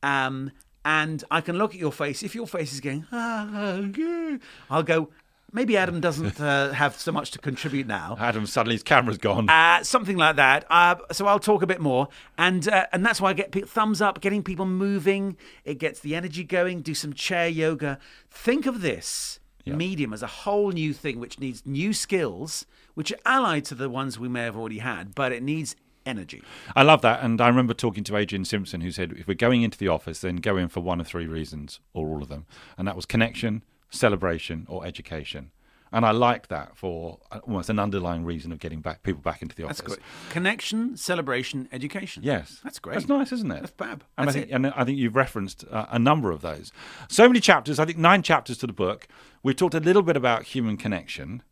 [0.02, 0.50] Um,
[0.84, 2.22] and I can look at your face.
[2.22, 4.36] If your face is going, ah, yeah,
[4.68, 5.08] I'll go,
[5.52, 8.16] maybe Adam doesn't uh, have so much to contribute now.
[8.20, 9.48] Adam, suddenly his camera's gone.
[9.48, 10.64] Uh, something like that.
[10.70, 13.62] Uh, so I'll talk a bit more, and uh, and that's why I get pe-
[13.62, 15.36] thumbs up, getting people moving.
[15.64, 16.82] It gets the energy going.
[16.82, 17.98] Do some chair yoga.
[18.30, 23.18] Think of this medium as a whole new thing, which needs new skills, which are
[23.24, 26.42] allied to the ones we may have already had, but it needs energy.
[26.74, 27.22] I love that.
[27.22, 30.20] And I remember talking to Adrian Simpson, who said, if we're going into the office,
[30.20, 32.46] then go in for one of three reasons, or all of them.
[32.76, 33.62] And that was connection,
[33.92, 35.52] celebration, or education.
[35.94, 39.54] And I like that for almost an underlying reason of getting back people back into
[39.54, 39.76] the office.
[39.82, 40.00] That's great.
[40.30, 42.22] Connection, celebration, education.
[42.24, 42.94] Yes, that's great.
[42.94, 43.60] That's nice, isn't it?
[43.60, 44.02] That's fab.
[44.16, 44.54] And That's I think, it.
[44.54, 46.72] and I think you've referenced uh, a number of those.
[47.08, 47.78] So many chapters.
[47.78, 49.06] I think nine chapters to the book.
[49.42, 51.42] We've talked a little bit about human connection,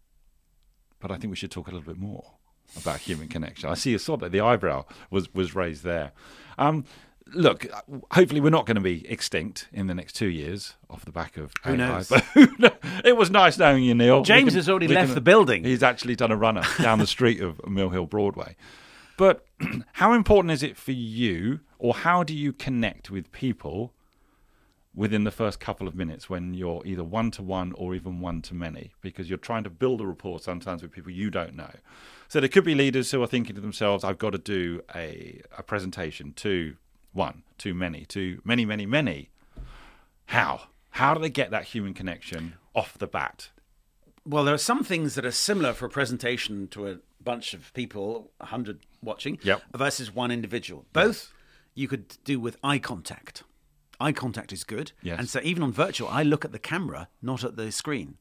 [1.00, 2.24] but I think we should talk a little bit more
[2.78, 3.68] about human connection.
[3.68, 6.12] I see you saw that the eyebrow was was raised there.
[6.56, 6.86] Um,
[7.32, 7.80] look, uh,
[8.12, 11.36] hopefully we're not going to be extinct in the next two years off the back
[11.36, 12.08] of Who AI, knows?
[12.08, 12.24] but
[13.04, 14.22] it was nice knowing you, Neil.
[14.22, 15.64] James can- has already left can- the building.
[15.64, 18.56] He's actually done a runner down the street of Mill Hill Broadway.
[19.16, 19.44] But
[19.94, 23.92] how important is it for you, or how do you connect with people
[24.94, 28.42] within the first couple of minutes when you're either one to one or even one
[28.42, 28.92] to many?
[29.02, 31.70] Because you're trying to build a rapport sometimes with people you don't know.
[32.28, 35.40] So there could be leaders who are thinking to themselves, I've got to do a,
[35.58, 36.76] a presentation to
[37.12, 39.30] one, too many, too many, many, many.
[40.26, 40.62] How?
[40.90, 43.50] How do they get that human connection off the bat?
[44.24, 47.72] Well, there are some things that are similar for a presentation to a bunch of
[47.74, 49.62] people, 100 watching, Yep.
[49.74, 50.84] versus one individual.
[50.92, 51.32] Both
[51.74, 53.42] you could do with eye contact.
[53.98, 54.92] Eye contact is good.
[55.02, 55.18] Yes.
[55.18, 58.16] And so even on virtual, I look at the camera, not at the screen.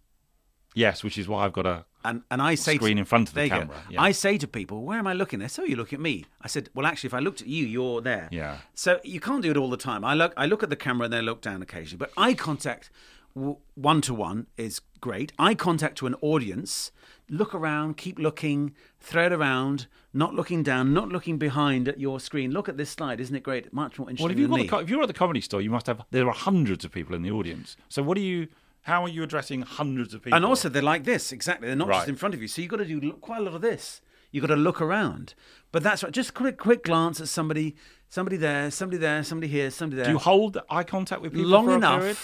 [0.75, 3.29] Yes, which is why I've got a And, and I say Screen to, in front
[3.29, 4.01] of the you camera, yeah.
[4.01, 6.25] I say to people, "Where am I looking?" They say, "Oh, you look at me."
[6.41, 8.57] I said, "Well, actually, if I looked at you, you're there." Yeah.
[8.75, 10.05] So you can't do it all the time.
[10.05, 12.89] I look, I look at the camera and they look down occasionally, but eye contact,
[13.33, 15.33] one to one, is great.
[15.39, 16.91] Eye contact to an audience.
[17.31, 22.19] Look around, keep looking, throw it around, not looking down, not looking behind at your
[22.19, 22.51] screen.
[22.51, 23.71] Look at this slide, isn't it great?
[23.71, 24.67] Much more interesting Well, if, you've than got me.
[24.67, 26.01] a, co- if you're at the comedy store, you must have.
[26.09, 27.77] There are hundreds of people in the audience.
[27.87, 28.47] So what do you?
[28.83, 30.35] How are you addressing hundreds of people?
[30.35, 31.67] And also, they're like this exactly.
[31.67, 31.97] They're not Right.
[31.97, 32.47] just in front of you.
[32.47, 34.01] So you've got to do quite a lot of this.
[34.31, 35.33] You've got to look around.
[35.71, 36.11] But that's right.
[36.11, 37.75] Just quick, quick glance at somebody,
[38.09, 40.05] somebody there, somebody there, somebody here, somebody there.
[40.05, 42.17] do you hold eye contact with people long a enough period?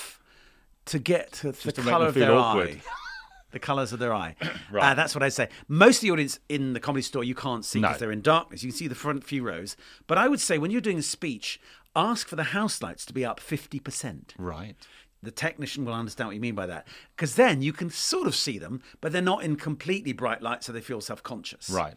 [0.86, 2.70] to get to the to color of their awkward.
[2.70, 2.82] eye.
[3.52, 4.36] The colours of their eye.
[4.72, 4.92] Right.
[4.92, 5.48] Uh, that's what I say.
[5.68, 7.88] Most of the audience in the comedy store you can't see No.
[7.90, 8.64] because they're in darkness.
[8.64, 9.78] You can see the front few rows.
[10.08, 11.60] But I would say when you're doing a speech,
[11.96, 14.76] ask for the house lights to be up 50% Right.
[15.26, 16.88] The technician will understand what you mean by that.
[17.16, 20.64] Because then you can sort of see them, but they're not in completely bright light,
[20.64, 21.70] so they feel self conscious.
[21.70, 21.96] Right.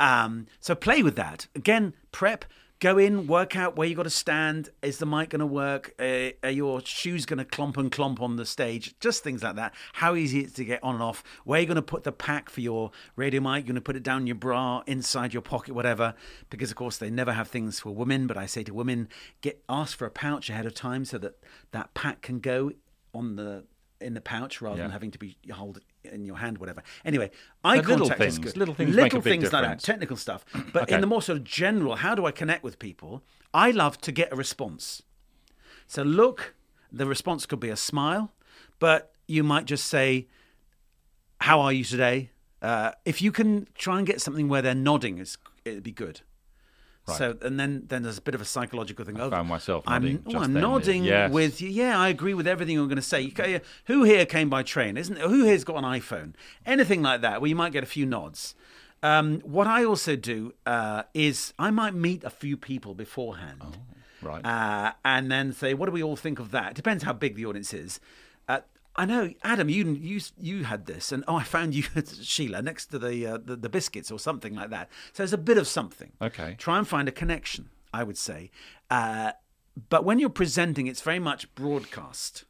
[0.00, 1.46] Um, so play with that.
[1.54, 2.44] Again, prep.
[2.84, 4.68] Go in, work out where you got to stand.
[4.82, 5.94] Is the mic going to work?
[5.98, 8.94] Uh, are your shoes going to clomp and clomp on the stage?
[9.00, 9.72] Just things like that.
[9.94, 11.24] How easy it is to get on and off.
[11.44, 13.64] Where are you going to put the pack for your radio mic?
[13.64, 16.14] You're going to put it down your bra, inside your pocket, whatever.
[16.50, 18.26] Because of course they never have things for women.
[18.26, 19.08] But I say to women,
[19.40, 21.38] get ask for a pouch ahead of time so that
[21.70, 22.72] that pack can go
[23.14, 23.64] on the
[23.98, 26.82] in the pouch rather than having to be hold it in your hand, whatever.
[27.04, 27.30] Anyway,
[27.64, 28.56] eye little contact is good.
[28.56, 30.44] Little things little things like that, technical stuff.
[30.72, 30.94] But Okay.
[30.94, 33.22] in the more sort of general, how do I connect with people?
[33.52, 35.02] I love to get a response.
[35.86, 36.54] So look,
[36.92, 38.32] the response could be a smile,
[38.78, 40.28] but you might just say,
[41.40, 42.30] "How are you today?"
[42.62, 45.18] Uh, if you can try and get something where they're nodding,
[45.64, 46.22] it'd be good.
[47.06, 49.20] So and then then there's a bit of a psychological thing.
[49.20, 51.30] I found myself I'm, nodding oh, I'm then, nodding yes.
[51.30, 51.68] with you.
[51.68, 53.32] Yeah, I agree with everything you're going to say.
[53.86, 54.96] Who here came by train?
[54.96, 56.32] Isn't who here's got an iPhone?
[56.64, 58.54] Anything like that, where you might get a few nods.
[59.02, 63.76] Um, what I also do uh, is I might meet a few people beforehand,
[64.22, 64.42] Right.
[64.42, 67.44] uh, and then say, "What do we all think of that?" Depends how big the
[67.44, 68.00] audience is.
[68.48, 68.60] Uh,
[68.96, 71.82] I know, Adam, you you you had this, and oh, I found you,
[72.22, 74.88] Sheila, next to the, uh, the the biscuits or something like that.
[75.12, 76.12] So there's a bit of something.
[76.22, 76.54] Okay.
[76.58, 77.70] Try and find a connection.
[77.92, 78.50] I would say,
[78.90, 79.32] uh,
[79.88, 82.44] but when you're presenting, it's very much broadcast.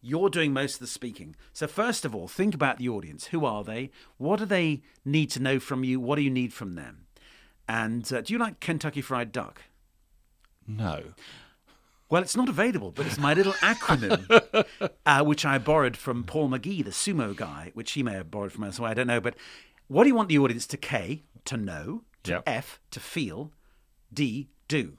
[0.00, 1.36] You're doing most of the speaking.
[1.52, 3.26] So, first of all, think about the audience.
[3.26, 3.90] Who are they?
[4.18, 6.00] What do they need to know from you?
[6.00, 7.06] What do you need from them?
[7.68, 9.62] And uh, do you like Kentucky Fried Duck?
[10.66, 11.02] no.
[12.12, 14.66] Well, it's not available, but it's my little acronym,
[15.06, 18.52] uh, which I borrowed from Paul McGee, the sumo guy, which he may have borrowed
[18.52, 18.90] from elsewhere.
[18.90, 19.18] I don't know.
[19.18, 19.34] But
[19.88, 22.42] what do you want the audience to K, to know, to Yep.
[22.46, 23.50] F, to feel,
[24.12, 24.98] D, do?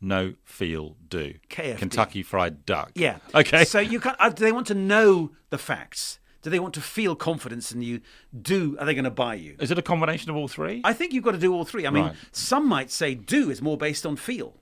[0.00, 0.34] No.
[0.44, 0.94] Feel.
[1.08, 1.34] Do.
[1.50, 1.78] KFD.
[1.78, 2.92] Kentucky Fried Duck.
[2.94, 3.18] Yeah.
[3.34, 3.64] Okay.
[3.64, 6.20] So you can uh, do they want to know the facts?
[6.42, 8.02] Do they want to feel confidence in you?
[8.40, 9.56] Do are they going to buy you?
[9.58, 10.80] Is it a combination of all three?
[10.84, 11.88] I think you've got to do all three.
[11.88, 12.16] I mean, Right.
[12.30, 14.54] some might say do is more based on feel.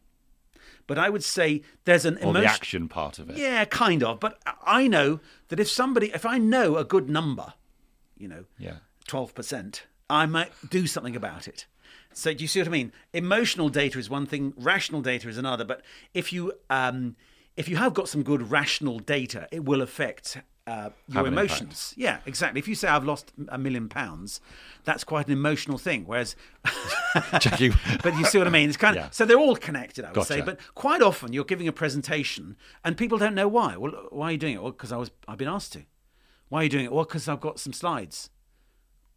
[0.86, 3.36] But I would say there's an or the action part of it.
[3.36, 4.20] Yeah, kind of.
[4.20, 7.54] But I know that if somebody, if I know a good number,
[8.16, 8.76] you know, Yeah.
[9.06, 11.66] twelve percent, I might do something about it.
[12.12, 12.92] So do you see what I mean?
[13.12, 15.64] Emotional data is one thing, rational data is another.
[15.64, 15.82] But
[16.12, 17.16] if you um,
[17.56, 21.92] if you have got some good rational data, it will affect uh, your emotions.
[21.96, 22.58] Yeah, exactly.
[22.58, 24.40] If you say I've lost a million pounds,
[24.84, 26.04] that's quite an emotional thing.
[26.06, 26.36] Whereas
[27.14, 27.44] but
[28.16, 28.68] you see what I mean?
[28.68, 29.10] It's kind of Yeah.
[29.10, 30.40] so they're all connected, I would say.
[30.40, 33.76] But quite often you're giving a presentation and people don't know why.
[33.76, 34.62] Well, why are you doing it?
[34.62, 35.82] Well, because I was I've been asked to.
[36.48, 36.92] Why are you doing it?
[36.92, 38.30] Well, because I've got some slides.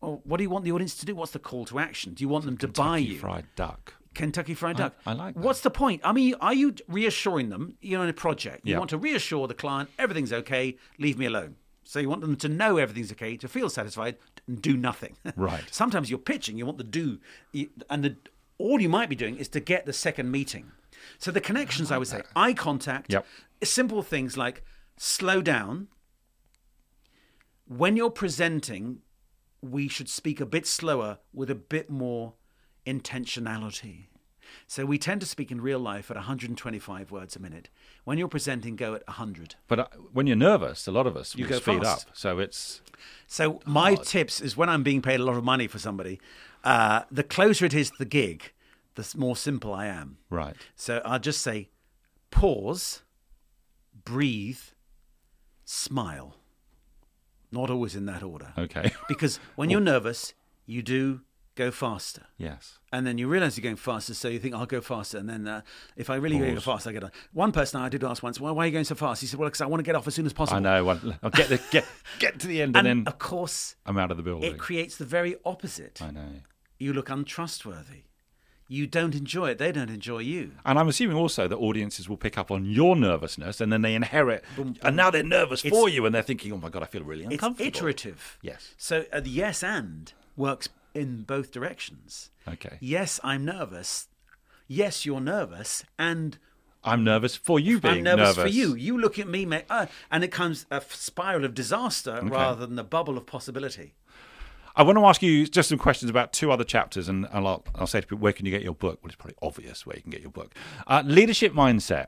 [0.02, 1.16] Well, what do you want the audience to do?
[1.16, 2.14] What's the call to action?
[2.14, 3.93] Do you want them to buy you fried duck.
[4.18, 4.93] Kentucky Fried Duck?
[5.05, 5.39] I like that.
[5.43, 6.01] What's the point?
[6.03, 7.78] I mean, are you reassuring them?
[7.82, 8.65] You're in a project.
[8.65, 8.80] You Yeah.
[8.80, 10.76] want to reassure the client everything's okay.
[10.97, 11.55] Leave me alone.
[11.84, 15.15] So you want them to know everything's okay, to feel satisfied, and do nothing.
[15.38, 15.63] Right.
[15.72, 16.57] Sometimes you're pitching.
[16.57, 17.20] You want the do,
[17.89, 18.18] and the
[18.57, 20.72] all you might be doing is to get the second meeting.
[21.20, 23.26] So the connections, I, would say, eye contact, Yep.
[23.63, 24.63] simple things like
[24.97, 25.88] slow down.
[27.68, 28.99] When you're presenting,
[29.61, 32.34] we should speak a bit slower with a bit more
[32.88, 34.06] intentionality.
[34.66, 37.70] So we tend to speak in real life at 125 words a minute.
[38.06, 39.56] When you're presenting, go at 100.
[39.68, 42.08] But uh, when you're nervous, a lot of us You go speed fast.
[42.08, 42.16] up.
[42.16, 42.82] So it's
[43.28, 46.20] So my tips is when I'm being paid a lot of money for somebody,
[46.64, 48.52] uh, the closer it is to the gig,
[48.96, 50.18] the more simple I am.
[50.30, 50.56] right.
[50.76, 51.70] So I'll just say
[52.32, 53.02] pause,
[54.06, 54.60] breathe,
[55.66, 56.36] smile.
[57.52, 58.54] Not always in that order.
[58.58, 58.92] Okay.
[59.08, 60.34] Because when you're nervous,
[60.66, 61.22] you do
[61.58, 62.24] go faster.
[62.38, 62.74] yes.
[62.89, 65.18] And then you realize you're going faster, so you think, I'll go faster.
[65.18, 65.62] And then uh,
[65.97, 66.64] if I really go Pause.
[66.64, 67.12] fast, I get on.
[67.34, 69.20] One person I did ask once, why, why are you going so fast?
[69.20, 70.55] He said, well, because I want to get off as soon as possible.
[70.55, 70.88] I know.
[71.22, 71.86] I'll get the get
[72.20, 74.49] get to the end, and, And then of course, I'm out of the building.
[74.49, 76.01] it creates the very opposite.
[76.01, 76.30] I know.
[76.80, 78.03] You look untrustworthy.
[78.70, 79.58] You don't enjoy it.
[79.58, 80.51] They don't enjoy you.
[80.66, 83.95] And I'm assuming also that audiences will pick up on your nervousness, and then they
[83.95, 84.43] inherit,
[84.82, 87.26] and now they're nervous for you, and they're thinking, "Oh my god, I feel really
[87.26, 87.68] uncomfortable.
[87.68, 88.38] It's iterative.
[88.41, 88.76] Yes.
[88.78, 90.68] So uh, the yes and works
[90.98, 92.32] in both directions.
[92.48, 92.78] Okay.
[92.80, 94.08] Yes, I'm nervous.
[94.68, 95.84] Yes, you're nervous.
[95.98, 96.38] And
[96.84, 98.76] I'm nervous for you being I'm nervous, for you.
[98.76, 102.76] You look at me, mate, uh, and it comes a spiral of disaster rather than
[102.76, 103.93] the bubble of possibility.
[104.76, 107.64] I want to ask you just some questions about two other chapters, and and I'll,
[107.76, 109.00] I'll say to people, where can you get your book?
[109.02, 110.54] Well, it's probably obvious where you can get your book.
[110.86, 112.08] Uh, leadership mindset.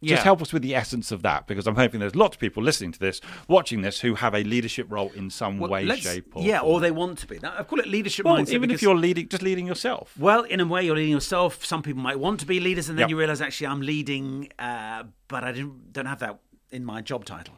[0.00, 0.14] Yeah.
[0.14, 2.62] Just help us with the essence of that, because I'm hoping there's lots of people
[2.62, 6.36] listening to this, watching this, who have a leadership role in some Well, way, shape,
[6.36, 6.72] or yeah, form.
[6.72, 7.38] or they want to be.
[7.42, 8.52] Now, I call it leadership Well, mindset.
[8.52, 10.14] even if you're leading, just leading yourself.
[10.18, 11.64] Well, in a way, you're leading yourself.
[11.64, 13.10] Some people might want to be leaders, and then Yep.
[13.10, 16.38] you realize actually I'm leading, uh, but I didn't, don't have that
[16.70, 17.54] in my job title.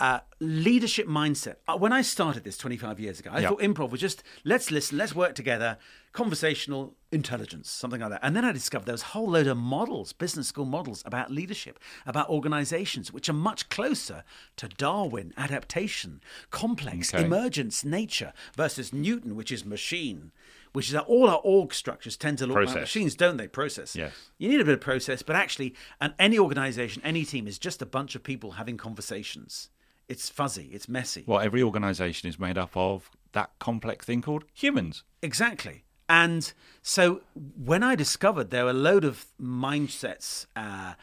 [0.00, 1.54] Uh, leadership mindset.
[1.68, 3.48] Uh, when I started this 25 years ago, I Yep.
[3.50, 5.78] thought improv was just let's listen, let's work together,
[6.12, 8.20] conversational intelligence, something like that.
[8.22, 11.30] And then I discovered there was a whole load of models, business school models about
[11.30, 14.24] leadership, about organizations, which are much closer
[14.56, 16.20] to Darwin, adaptation,
[16.50, 17.24] complex, Okay.
[17.24, 20.32] emergence, nature, versus Newton, which is machine,
[20.72, 23.46] which is that all our org structures tend to look like machines, don't they?
[23.48, 23.94] Process.
[23.94, 24.12] Yes.
[24.38, 27.80] You need a bit of process, but actually, and any organization, any team is just
[27.80, 29.68] a bunch of people having conversations.
[30.08, 31.24] It's fuzzy, it's messy.
[31.26, 35.02] Well, every organisation is made up of that complex thing called humans.
[35.22, 35.84] Exactly.
[36.08, 36.52] And
[36.82, 37.22] so
[37.56, 40.94] when I discovered there were a load of mindsets uh,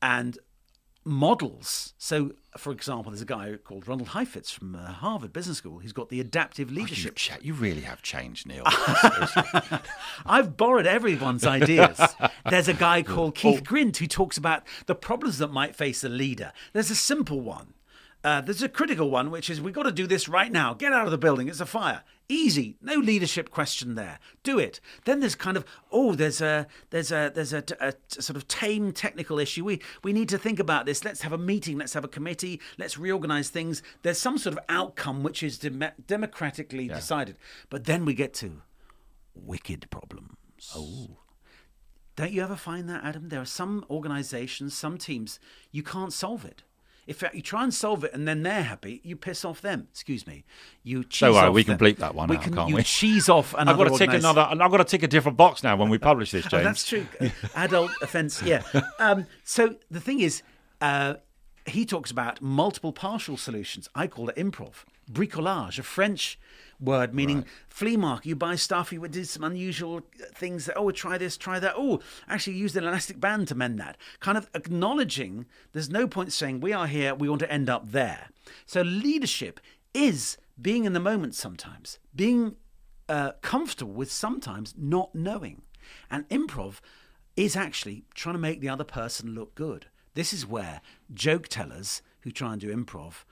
[0.00, 0.38] and
[1.04, 1.94] models.
[1.98, 5.78] So, for example, there's a guy called Ronald Heifetz from uh, Harvard Business School.
[5.78, 7.14] He's got the adaptive You, leadership.
[7.16, 8.64] cha- you really have changed, Neil.
[10.26, 12.00] I've borrowed everyone's ideas.
[12.50, 16.08] There's a guy called Keith Grint who talks about the problems that might face a
[16.08, 16.52] leader.
[16.72, 17.74] There's a simple one.
[18.26, 20.74] Uh, there's a critical one, which is we've got to do this right now.
[20.74, 21.46] Get out of the building.
[21.48, 22.02] It's a fire.
[22.28, 22.76] Easy.
[22.82, 24.18] No leadership question there.
[24.42, 24.80] Do it.
[25.04, 28.90] Then there's kind of oh, there's a there's a there's a, a sort of tame
[28.90, 29.64] technical issue.
[29.64, 31.04] We we need to think about this.
[31.04, 31.78] Let's have a meeting.
[31.78, 32.60] Let's have a committee.
[32.78, 33.80] Let's reorganize things.
[34.02, 37.36] There's some sort of outcome which is dem- democratically decided.
[37.70, 38.62] But then we get to
[39.36, 40.72] wicked problems.
[40.74, 41.18] Oh.
[42.16, 43.28] Don't you ever find that, Adam?
[43.28, 45.38] There are some organizations, some teams,
[45.70, 46.64] you can't solve it.
[47.06, 49.86] In fact, you try and solve it and then they're happy, you piss off them.
[49.92, 50.44] Excuse me.
[50.82, 52.82] You cheese worry, off we can bleep that one we out, can, can't you we?
[52.82, 54.40] cheese off I've got to tick another.
[54.50, 56.64] I've got to tick a different box now when we publish this, Oh, James.
[56.64, 57.06] that's true.
[57.54, 58.62] Adult offence, yeah.
[58.98, 60.42] Um, so the thing is,
[60.80, 61.14] uh,
[61.64, 63.88] he talks about multiple partial solutions.
[63.94, 64.84] I call it improv.
[65.10, 66.38] Bricolage, a French
[66.80, 68.28] word meaning flea market.
[68.28, 70.02] You buy stuff, you do some unusual
[70.34, 71.74] things that, oh, try this, try that.
[71.76, 73.96] Oh, actually use an elastic band to mend that.
[74.20, 77.90] Kind of acknowledging there's no point saying, we are here, we want to end up
[77.90, 78.28] there.
[78.66, 79.60] So leadership
[79.94, 82.56] is being in the moment sometimes, being
[83.08, 85.62] uh, comfortable with sometimes not knowing.
[86.10, 86.80] And improv
[87.36, 89.86] is actually trying to make the other person look good.
[90.14, 90.80] This is where
[91.12, 93.24] joke tellers who try and do improv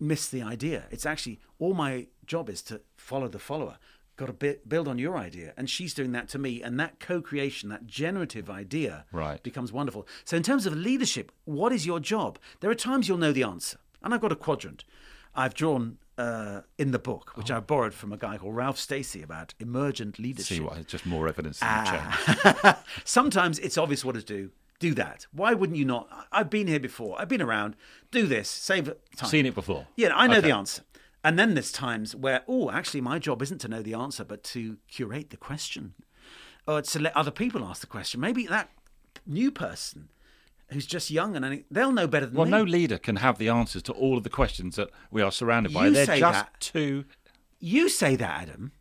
[0.00, 0.84] miss the idea.
[0.90, 3.78] It's actually all my job is to follow the follower.
[4.16, 7.00] Got to bi- build on your idea, and she's doing that to me, and that
[7.00, 9.42] co-creation, that generative idea, Right.
[9.42, 10.06] becomes wonderful.
[10.24, 12.38] So, in terms of leadership, what is your job?
[12.60, 14.84] There are times you'll know the answer, and I've got a quadrant
[15.34, 19.22] I've drawn uh, in the book, which I borrowed from a guy called Ralph Stacey
[19.22, 20.58] about emergent leadership.
[20.58, 20.86] See what?
[20.86, 22.84] Just more evidence in the Ah.
[23.04, 24.50] Sometimes it's obvious what to do.
[24.82, 25.26] Do that.
[25.32, 26.08] Why wouldn't you not?
[26.32, 27.20] I've been here before.
[27.20, 27.76] I've been around.
[28.10, 28.48] Do this.
[28.48, 29.30] Save time.
[29.30, 29.86] Seen it before.
[29.96, 30.48] Yeah, I know Okay.
[30.48, 30.82] the answer.
[31.22, 34.42] And then there's times where, oh, actually, my job isn't to know the answer, but
[34.44, 35.94] to curate the question,
[36.66, 38.20] or to let other people ask the question.
[38.20, 38.70] Maybe that
[39.24, 40.08] new person
[40.72, 42.50] who's just young and they'll know better than Well, me.
[42.50, 45.72] no leader can have the answers to all of the questions that we are surrounded
[45.72, 45.86] by.
[45.86, 46.60] You They're just that.
[46.60, 47.04] too.
[47.60, 48.72] You say that, Adam,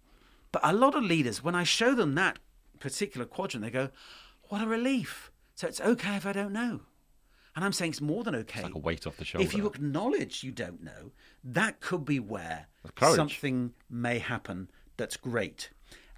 [0.52, 2.40] but a lot of leaders, when I show them that
[2.80, 3.90] particular quadrant, they go,
[4.50, 6.82] "What a relief!" So it's okay if I don't know,
[7.56, 8.64] and I'm saying it's more than okay.
[8.64, 9.46] like a weight off the shoulder.
[9.46, 11.12] If you acknowledge you don't know,
[11.44, 12.68] that could be where
[13.00, 15.70] something may happen that's great.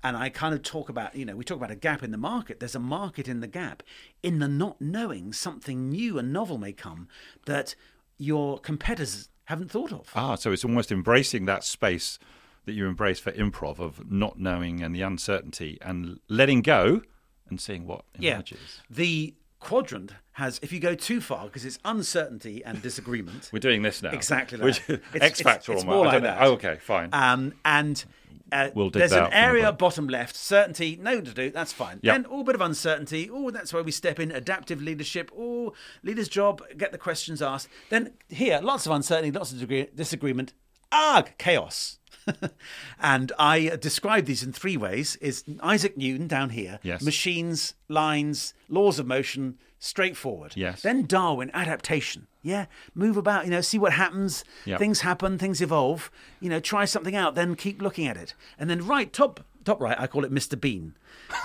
[0.03, 2.17] And I kind of talk about, you know, we talk about a gap in the
[2.17, 2.59] market.
[2.59, 3.83] There's a market in the gap.
[4.21, 7.07] In the not knowing, something new and novel may come
[7.45, 7.73] that
[8.17, 10.11] your competitors haven't thought of.
[10.13, 12.19] Ah, so it's almost embracing that space
[12.65, 17.01] that you embrace for improv of not knowing and the uncertainty and letting go
[17.49, 18.59] and seeing what emerges.
[18.89, 18.95] Yeah.
[18.95, 23.49] The quadrant has, if you go too far, because it's uncertainty and disagreement.
[23.53, 24.11] We're doing this now.
[24.11, 24.59] Exactly.
[24.59, 26.37] Which, It's- X Factor it's- it's more I like that.
[26.41, 27.09] Oh, okay, fine.
[27.13, 28.03] Um, and
[28.51, 31.71] uh, We'll dig there's an from the area bottom left, certainty, no to do, that's
[31.73, 31.99] fine.
[32.03, 32.13] Yep.
[32.13, 35.73] Then all bit of uncertainty, oh, that's where we step in, adaptive leadership, oh,
[36.03, 37.67] leader's job, get the questions asked.
[37.89, 40.53] Then here, lots of uncertainty, lots of degree- disagreement,
[40.91, 41.99] ah, chaos.
[42.99, 47.01] and I uh, describe these in three ways: is Isaac Newton down here, Yes.
[47.01, 50.53] machines, lines, laws of motion, straightforward.
[50.55, 50.81] Yes.
[50.81, 52.27] Then Darwin, adaptation.
[52.41, 54.43] Yeah, move about, you know, see what happens.
[54.65, 54.79] Yep.
[54.79, 56.11] Things happen, things evolve.
[56.41, 58.33] You know, try something out, then keep looking at it.
[58.59, 60.59] And then right top, top right, I call it Mr.
[60.59, 60.95] Bean,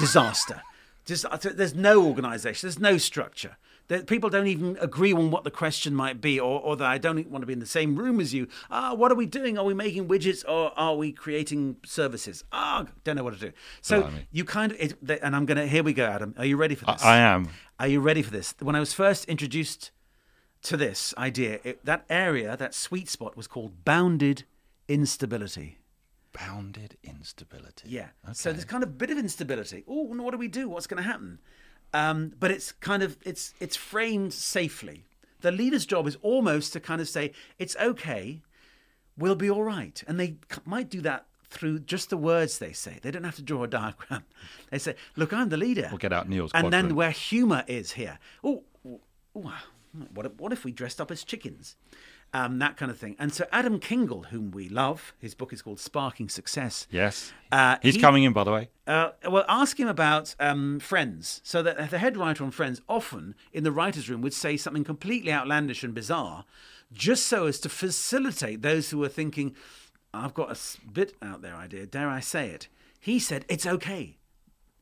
[0.01, 0.63] disaster.
[1.05, 3.57] Just there's no organisation, there's no structure.
[3.89, 6.99] That people don't even agree on what the question might be, or, or that I
[6.99, 8.47] don't want to be in the same room as you.
[8.71, 9.57] Ah, what are we doing?
[9.57, 12.45] Are we making widgets, or are we creating services?
[12.53, 13.53] Ah, don't know what to do.
[13.81, 14.27] So Blimey.
[14.31, 15.67] you kind of, it, and I'm gonna.
[15.67, 16.35] Here we go, Adam.
[16.37, 17.03] Are you ready for this?
[17.03, 17.49] I am.
[17.81, 18.55] Are you ready for this?
[18.61, 19.91] When I was first introduced
[20.63, 24.45] to this idea, it, that area, that sweet spot, was called bounded
[24.87, 25.79] instability.
[26.33, 27.89] Bounded instability.
[27.89, 28.09] Yeah.
[28.33, 28.55] So Okay.
[28.57, 29.85] there's kind of a bit of instability.
[29.89, 30.69] Oh, what do we do?
[30.69, 31.39] What's going to happen?
[31.95, 35.05] Um, but it's kind of it's it's framed safely.
[35.41, 38.43] The leader's job is almost to kind of say it's okay,
[39.17, 42.73] we'll be all right, and they c- might do that through just the words they
[42.73, 42.99] say.
[43.01, 44.25] They don't have to draw a diagram.
[44.71, 47.93] They say, "Look, I'm the leader." We'll get out Neil's and then where humour is
[47.93, 48.19] here.
[48.45, 49.01] Oh, oh,
[50.13, 51.77] what what if we dressed up as chickens?
[52.35, 53.17] Um, that kind of thing.
[53.19, 56.87] And so Adam Kingl, whom we love, his book is called Sparking Success.
[56.91, 57.33] Yes.
[57.51, 58.69] Uh, He's he- coming in, by the way.
[58.87, 61.41] Uh, well, ask him about um, Friends.
[61.43, 64.85] So that the head writer on Friends often in the writers' room would say something
[64.85, 66.45] completely outlandish and bizarre,
[66.93, 69.55] just so as to facilitate those who were thinking,
[70.13, 71.87] "I've got a bit out there idea.
[71.87, 72.69] Dare I say it?"
[73.01, 74.19] He said, "It's okay.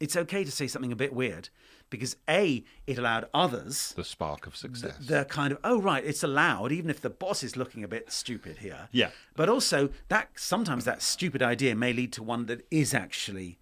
[0.01, 1.49] It's okay to say something a bit weird."
[1.89, 4.97] Because A, it allowed others The spark of success.
[4.99, 8.11] the kind of oh right it's allowed even if the boss is looking a bit
[8.11, 9.11] stupid here Yeah.
[9.37, 13.59] but also that sometimes that stupid idea may lead to one that is actually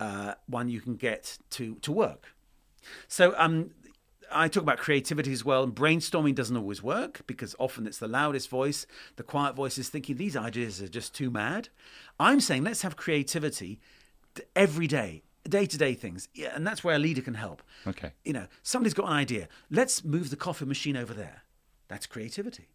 [0.00, 2.34] uh, one you can get to to work
[3.08, 3.70] so um
[4.32, 8.08] I talk about creativity as well, and brainstorming doesn't always work because often it's the
[8.08, 8.84] loudest voice,
[9.16, 11.68] the quiet voice is thinking these ideas are just too mad.
[12.18, 13.78] I'm saying let's have creativity
[14.56, 18.12] every day, day to day things, yeah, and that's where a leader can help Okay.
[18.24, 19.48] you know, somebody's got an idea.
[19.70, 21.42] Let's move the coffee machine over there.
[21.88, 22.68] That's creativity.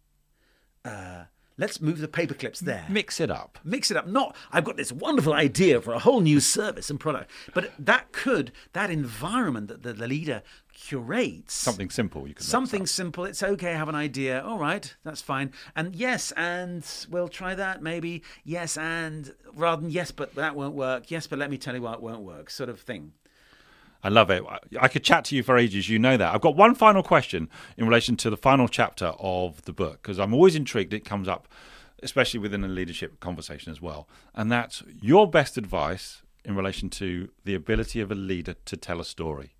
[0.84, 1.24] Uh,
[1.60, 2.86] let's move the paper clips there.
[2.88, 3.58] Mix it up.
[3.62, 4.06] Mix it up.
[4.06, 7.30] Not, I've got this wonderful idea for a whole new service and product.
[7.54, 10.42] But that could, that environment that the, the leader
[10.72, 11.52] curates.
[11.52, 12.26] Something simple.
[12.26, 13.24] You can Something simple.
[13.24, 13.74] It's okay.
[13.74, 14.42] I have an idea.
[14.42, 15.52] All right, that's fine.
[15.76, 18.22] And yes, and we'll try that maybe.
[18.42, 21.10] Yes, and rather than yes, but that won't work.
[21.10, 22.50] Yes, but let me tell you why it won't work.
[22.50, 23.12] Sort of thing.
[24.02, 24.42] I love it.
[24.80, 25.88] I- could chat to you for ages.
[25.88, 26.34] You know that.
[26.34, 30.18] I've got one final question in relation to the final chapter of the book because
[30.18, 30.94] I'm always intrigued.
[30.94, 31.46] It comes up,
[32.02, 34.08] especially within a leadership conversation as well.
[34.34, 39.00] And that's your best advice in relation to the ability of a leader to tell
[39.00, 39.54] a story.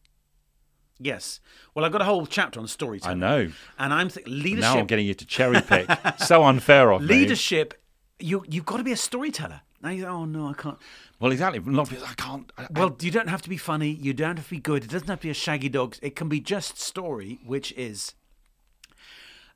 [0.99, 1.41] Yes.
[1.75, 3.23] Well, I've got a whole chapter on storytelling.
[3.23, 3.53] I know.
[3.79, 4.61] And I'm thinking leadership.
[4.61, 5.89] Now I'm getting you to cherry pick.
[6.19, 7.09] so unfair of me.
[7.09, 7.75] leadership.
[8.19, 9.63] You you've got to be a storyteller.
[9.83, 10.79] Now you oh no, I can't.
[11.19, 11.59] Well, exactly.
[11.59, 12.53] A lot of people, I can't.
[12.59, 13.91] I, Well, you don't have to be funny.
[13.91, 14.85] You don't have to be good.
[14.85, 15.97] It doesn't have to be a shaggy dog.
[16.03, 18.15] It can be just story, which is.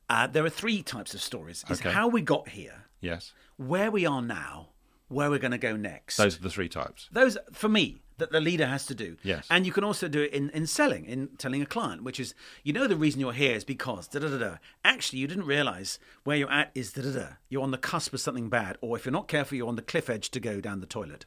[0.08, 1.64] Uh, there are three types of stories.
[1.68, 1.90] It's Okay.
[1.90, 3.32] how we got here, yes.
[3.56, 4.68] where we are now,
[5.08, 6.18] where we're going to go next.
[6.18, 7.08] Those are the three types.
[7.10, 9.16] those for me that the leader has to do.
[9.22, 9.46] Yes.
[9.50, 12.34] and you can also do it in, in selling in telling a client which is
[12.62, 14.56] you know the reason you're here is because da da da da.
[14.84, 17.26] Actually you didn't realize where you're at is da da da.
[17.48, 19.82] You're on the cusp of something bad or if you're not careful you're on the
[19.82, 21.26] cliff edge to go down the toilet.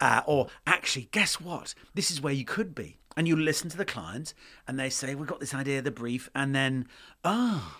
[0.00, 1.74] Uh, or actually guess what?
[1.94, 2.98] This is where you could be.
[3.16, 4.32] And you listen to the client
[4.66, 6.86] and they say we've got this idea of the brief and then
[7.24, 7.78] ah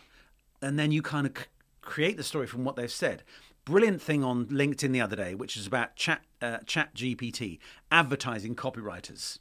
[0.60, 1.44] and then you kind of c-
[1.80, 3.22] create the story from what they've said.
[3.64, 7.60] Brilliant thing on LinkedIn the other day, which is about chat uh, Chat GPT
[7.92, 9.38] advertising copywriters,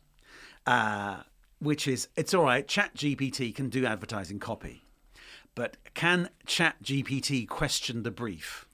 [0.68, 1.22] uh,
[1.60, 2.68] which is it's all right.
[2.68, 4.84] Chat GPT can do advertising copy,
[5.56, 8.68] but can Chat GPT question the brief?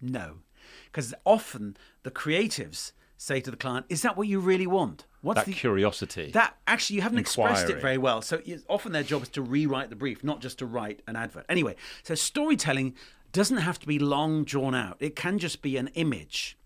[0.00, 0.38] No,
[0.86, 5.06] because often the creatives say to the client, "Is that what you really want?
[5.22, 6.30] What's That the curiosity.
[6.30, 8.22] that actually you haven't expressed it very well.
[8.22, 11.44] So often their job is to rewrite the brief, not just to write an advert.
[11.48, 12.94] Anyway, so storytelling
[13.32, 14.96] doesn't have to be long drawn out.
[15.00, 16.58] It can just be an image.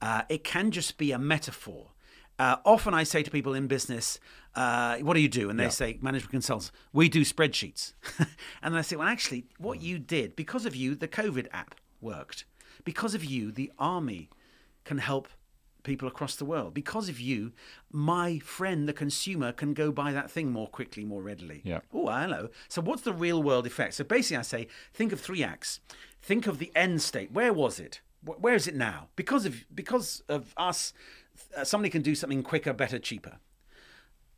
[0.00, 1.88] Uh, it can just be a metaphor.
[2.38, 4.18] Uh, often I say to people in business,
[4.54, 7.92] uh, "What do you do?" And they say, "Management consultants." We do spreadsheets.
[8.62, 12.44] and I say, "Well, actually, what you did because of you, the COVID app worked.
[12.84, 14.28] Because of you, the army
[14.84, 15.28] can help
[15.82, 16.74] people across the world.
[16.74, 17.52] Because of you,
[17.90, 21.60] my friend, the consumer, can go buy that thing more quickly, more readily.
[21.64, 21.80] Yeah.
[21.92, 22.48] Oh, hello.
[22.68, 23.94] So, what's the real world effect?
[23.94, 25.80] So, basically, I say, think of three acts.
[26.20, 27.32] Think of the end state.
[27.32, 28.00] Where was it?
[28.24, 29.08] Where is it now?
[29.16, 30.92] Because of because of us,
[31.56, 33.38] uh, somebody can do something quicker, better, cheaper.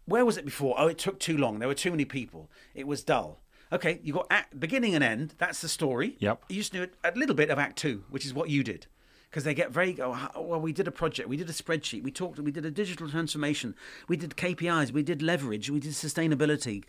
[0.06, 0.74] Where was it before?
[0.78, 1.58] Oh, it took too long.
[1.58, 2.50] There were too many people.
[2.74, 3.40] It was dull.
[3.72, 5.34] Okay, you got act, beginning and end.
[5.38, 6.16] That's the story.
[6.20, 6.44] Yep.
[6.48, 8.86] You just do a little bit of Act Two, which is what you did,
[9.34, 10.00] because they get very.
[10.00, 12.70] Oh, well, we did a project, we did a spreadsheet, we talked, we did a
[12.70, 13.74] digital transformation,
[14.06, 16.84] we did KPIs, we did leverage, we did sustainability.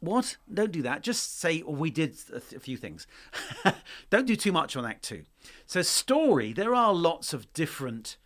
[0.00, 0.36] What?
[0.52, 1.02] Don't do that.
[1.02, 3.06] Just say, oh, we did a, th- a few things.
[4.10, 5.22] Don't do too much on Act Two.
[5.64, 6.52] So, story.
[6.52, 8.16] There are lots of different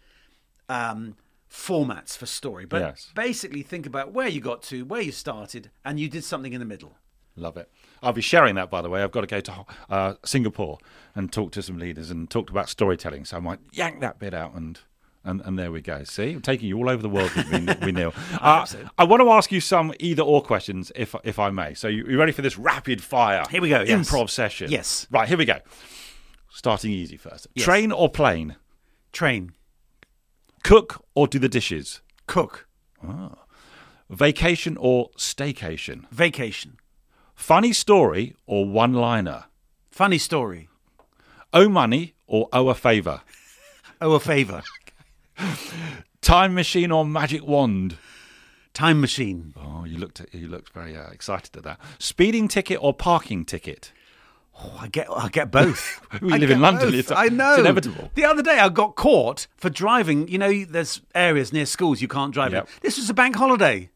[0.70, 1.16] um,
[1.50, 3.12] formats for story, but Yes.
[3.14, 6.60] basically think about where you got to, where you started, and you did something in
[6.60, 6.96] the middle.
[7.36, 7.70] Love it.
[8.02, 9.02] I'll be sharing that, by the way.
[9.02, 10.78] I've got to go to uh, Singapore
[11.14, 13.24] and talk to some leaders and talk about storytelling.
[13.24, 14.78] So I might yank that bit out and.
[15.22, 16.02] And, and there we go.
[16.04, 18.14] See, I'm taking you all over the world with me, with Neil.
[18.40, 18.64] Uh,
[18.96, 21.74] I want to ask you some either or questions, if if I may.
[21.74, 23.44] So you, you ready for this rapid fire?
[23.50, 24.08] Here we go, yes.
[24.10, 24.70] Improv session.
[24.70, 25.06] Yes.
[25.10, 25.28] Right.
[25.28, 25.58] Here we go.
[26.48, 27.46] Starting easy first.
[27.54, 27.66] Yes.
[27.66, 28.56] Train or plane?
[29.12, 29.52] Train,
[30.64, 32.00] Cook or do the dishes?
[32.26, 32.66] cook,
[33.06, 33.34] Oh.
[34.08, 36.08] Vacation or staycation?
[36.10, 36.78] vacation,
[37.40, 39.44] Funny story or one liner?
[39.90, 40.68] funny story,
[41.54, 43.22] Owe money or owe a favour?
[44.00, 44.62] oh, a favour,
[46.20, 47.96] Time machine or magic wand?
[48.74, 49.52] time machine.
[49.56, 51.80] Oh, you looked you looked very uh, excited at that.
[51.98, 53.90] Speeding ticket or parking ticket?
[54.62, 56.00] Oh, I get, I get both.
[56.20, 56.94] We I live in London, both.
[56.98, 57.52] it's- I know.
[57.52, 58.10] it's inevitable.
[58.14, 60.28] The other day, I got caught for driving.
[60.28, 62.52] You know, there's areas near schools you can't drive.
[62.52, 62.64] Yep.
[62.66, 62.72] in.
[62.82, 63.88] This was a bank holiday.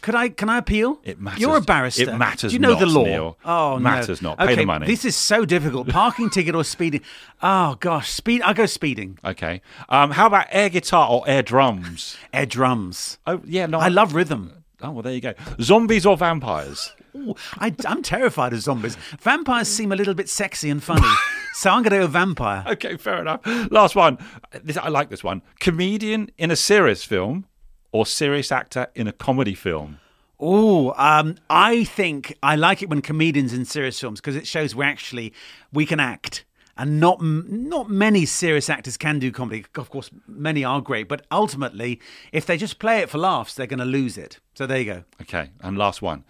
[0.00, 0.28] Could I?
[0.28, 1.00] Can I appeal?
[1.04, 1.40] It matters.
[1.40, 2.02] You're a barrister.
[2.10, 3.04] It matters Do you know the not, law?
[3.04, 3.38] Neil.
[3.44, 4.30] Oh, Matters no.
[4.30, 4.38] not.
[4.38, 4.86] Pay the Okay, money.
[4.86, 5.88] This is so difficult.
[5.88, 7.00] Parking ticket or speeding?
[7.42, 8.42] Oh gosh, speed.
[8.42, 9.18] I go speeding.
[9.24, 9.60] Okay.
[9.88, 12.16] Um, how about air guitar or air drums?
[12.32, 13.18] Air drums.
[13.26, 13.78] Oh yeah, no.
[13.78, 14.64] I love rhythm.
[14.82, 15.34] Oh well, there you go.
[15.60, 16.92] Zombies or vampires?
[17.16, 18.96] Ooh, I, I'm terrified of zombies.
[19.20, 21.08] Vampires seem a little bit sexy and funny,
[21.54, 22.62] so I'm going to go vampire.
[22.68, 23.40] Okay, fair enough.
[23.72, 24.18] Last one.
[24.62, 25.42] This I like this one.
[25.58, 27.46] Comedian in a serious film
[27.92, 30.00] or serious actor in a comedy film?
[30.40, 34.74] Oh, um, I think I like it when comedians in serious films because it shows
[34.74, 35.32] we actually
[35.72, 36.44] we can act,
[36.76, 39.64] and not not many serious actors can do comedy.
[39.76, 42.00] Of course, many are great, but ultimately,
[42.32, 44.38] if they just play it for laughs, they're going to lose it.
[44.54, 45.04] So there you go.
[45.22, 46.24] Okay, and last one.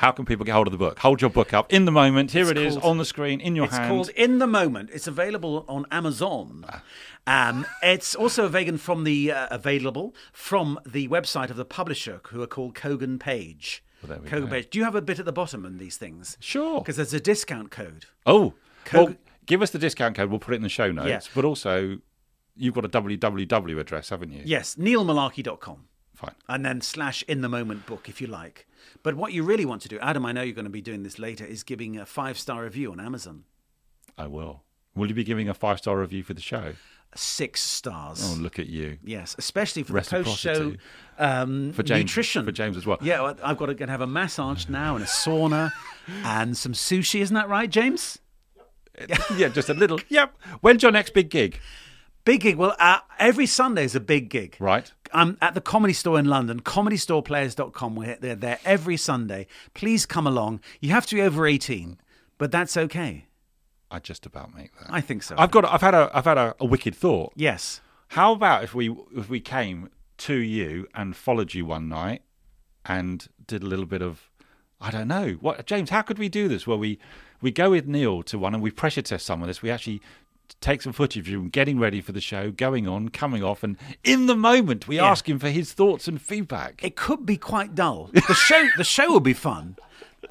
[0.00, 0.98] How can people get hold of the book?
[1.00, 2.30] Hold your book up in the moment.
[2.30, 3.74] Here It's it is called- on the screen in your hands.
[3.74, 3.90] It's hand.
[3.90, 4.88] called In the Moment.
[4.94, 6.64] It's available on Amazon.
[7.26, 12.40] Um, it's also vegan from the uh, available from the website of the publisher, who
[12.40, 13.84] are called Kogan Page.
[14.02, 14.48] Well, Kogan.
[14.48, 14.70] Page.
[14.70, 16.38] Do you have a bit at the bottom in these things?
[16.40, 16.80] Sure.
[16.80, 18.06] Because there's a discount code.
[18.24, 18.54] Oh,
[18.86, 20.30] Co- well, give us the discount code.
[20.30, 21.08] We'll put it in the show notes.
[21.08, 21.20] Yeah.
[21.34, 21.98] But also,
[22.56, 24.40] you've got a www address, haven't you?
[24.46, 25.84] Yes, neilmullarkey.com.
[26.20, 26.34] Fine.
[26.48, 28.66] And then slash in the moment book if you like.
[29.02, 31.02] But what you really want to do, Adam, I know you're going to be doing
[31.02, 33.44] this later, is giving a five star review on Amazon.
[34.18, 34.62] I will.
[34.94, 36.74] Will you be giving a five star review for the show?
[37.16, 38.22] Six stars.
[38.22, 38.98] Oh, look at you.
[39.02, 40.74] Yes, especially for the post show
[41.18, 42.44] um, For James, nutrition.
[42.44, 42.98] For James as well.
[43.00, 45.72] Yeah, I've got to go have a massage now and a sauna
[46.24, 47.20] and some sushi.
[47.20, 48.18] Isn't that right, James?
[49.36, 49.98] yeah, just a little.
[50.08, 50.34] Yep.
[50.60, 51.58] When's your next big gig?
[52.24, 52.56] Big gig.
[52.56, 54.56] Well, uh, every Sunday is a big gig.
[54.60, 54.92] Right.
[55.12, 57.96] I'm at the Comedy Store in London, comedystoreplayers.com.
[57.96, 59.46] We're they're there every Sunday.
[59.74, 60.60] Please come along.
[60.80, 61.98] You have to be over 18,
[62.38, 63.26] but that's okay.
[63.90, 64.86] I just about make that.
[64.90, 65.34] I think so.
[65.36, 65.64] I've got.
[65.64, 66.10] I've had a.
[66.14, 67.32] I've had a, a wicked thought.
[67.36, 67.80] yes.
[68.14, 72.22] How about if we if we came to you and followed you one night
[72.84, 74.28] and did a little bit of
[74.80, 75.90] I don't know what James.
[75.90, 76.66] How could we do this?
[76.66, 76.98] Where we
[77.40, 79.62] we go with Neil to one and we pressure test some of this.
[79.62, 80.00] We actually
[80.60, 83.76] take some footage of him getting ready for the show, going on, coming off, and
[84.04, 85.10] in the moment we Yeah.
[85.10, 86.82] ask him for his thoughts and feedback.
[86.84, 88.10] It could be quite dull.
[88.12, 89.76] The show, the show will be fun.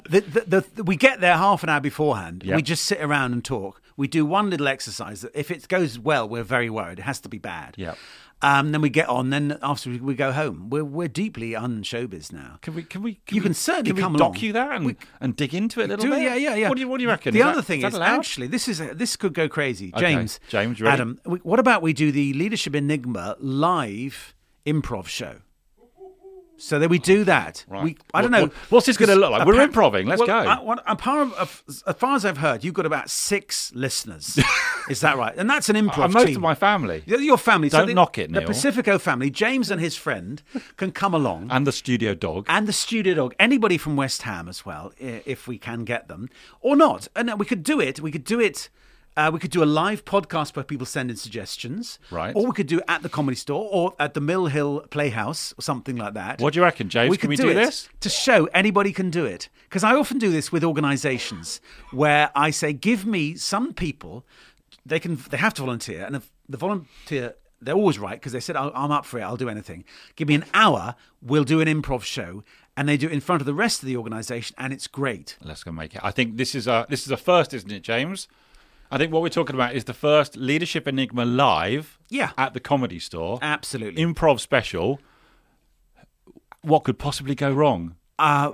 [0.08, 2.42] The, the, the, we get there half an hour beforehand.
[2.44, 2.56] Yep.
[2.56, 3.82] We just sit around and talk.
[3.96, 5.20] We do one little exercise.
[5.22, 6.98] that If it goes well, we're very worried.
[7.00, 7.74] It has to be bad.
[7.76, 7.98] Yep.
[8.42, 9.28] Um, then we get on.
[9.30, 10.70] Then after we, we go home.
[10.70, 12.58] We're we're deeply unshowbiz now.
[12.62, 12.82] Can we?
[12.84, 13.20] Can we?
[13.26, 14.36] Can You we- can certainly can we come doc along.
[14.38, 16.22] you that and, and dig into it a little Do- bit.
[16.22, 16.68] Yeah, yeah, yeah.
[16.70, 17.34] What do you What do you reckon?
[17.34, 18.18] The Is other that- thing is, allowed?
[18.20, 19.92] actually, this is this could go crazy.
[19.94, 20.14] Okay.
[20.14, 20.80] James, James?
[20.82, 24.34] Adam, we- what about we do the Leadership Enigma live
[24.66, 25.36] improv show?
[26.60, 27.64] So that we do that.
[27.68, 27.82] Right.
[27.84, 28.42] We, I don't What- know.
[28.44, 29.46] what- what's this gonna look like?
[29.46, 30.06] We're improving.
[30.06, 30.50] Let's well, go.
[30.50, 34.38] I, what, as, far as, as far as I've heard, you've got about six listeners.
[34.90, 35.34] is that right?
[35.36, 36.36] And that's an improv Uh, most team.
[36.36, 37.68] of my family Your family.
[37.70, 38.42] Don't the, knock it, Neil.
[38.42, 40.42] The Pacifico family, James and his friend,
[40.76, 42.44] can come along and the studio dog.
[42.48, 46.28] and the studio dog, anybody from West Ham as well, if we can get them,
[46.60, 47.08] or not.
[47.16, 48.00] And uh, we could do it.
[48.00, 48.68] We could do it.
[49.20, 52.34] Uh, we could do a live podcast where people send in suggestions, Right.
[52.34, 55.52] Or we could do it at the Comedy Store or at the Mill Hill Playhouse
[55.58, 56.40] or something like that.
[56.40, 57.10] What do you reckon, James?
[57.10, 57.88] We Can could we do, do this?
[58.00, 59.48] to show anybody can do it?
[59.68, 61.60] Because I often do this with organisations
[61.90, 64.24] where I say, "Give me some people.
[64.86, 65.16] They can.
[65.30, 68.72] They have to volunteer, and if the volunteer." They're always right because they said, "I'll-
[68.74, 69.22] I'm up for it.
[69.22, 69.84] I'll do anything.
[70.16, 70.94] Give me an hour.
[71.20, 72.42] We'll do an improv show.
[72.74, 75.36] And they do it in front of the rest of the organisation, and it's great.
[75.44, 76.00] Let's go make it.
[76.02, 78.28] I think this is a this is a first, isn't it, James?
[78.90, 82.30] I think what we're talking about is the first Leadership Enigma live Yeah.
[82.36, 83.38] at the Comedy Store.
[83.40, 84.02] Absolutely.
[84.02, 85.00] Improv special.
[86.62, 87.94] What could possibly go wrong?
[88.18, 88.52] Uh,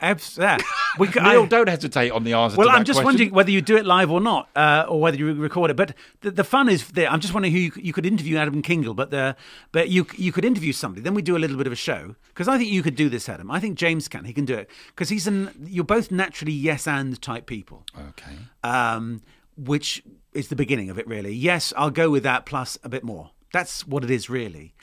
[0.00, 0.58] abs- yeah.
[0.98, 3.04] We could, Neil, I- don't hesitate on the answer Well, to that I'm just question.
[3.04, 5.76] wondering whether you do it live or not, uh, or whether you record it.
[5.76, 7.10] But the, the fun is there.
[7.10, 9.36] I'm just wondering who you, you could interview Adam Kingl, but the
[9.72, 11.02] but you you could interview somebody.
[11.02, 13.10] Then we do a little bit of a show because I think you could do
[13.10, 13.50] this, Adam.
[13.50, 14.24] I think James can.
[14.24, 15.50] He can do it because he's an.
[15.68, 18.32] You're both naturally yes and type people, Okay.
[18.64, 19.20] um,
[19.56, 20.02] which
[20.32, 21.32] is the beginning of it, really.
[21.32, 23.30] Yes, I'll go with that plus a bit more.
[23.52, 24.74] That's what it is, really.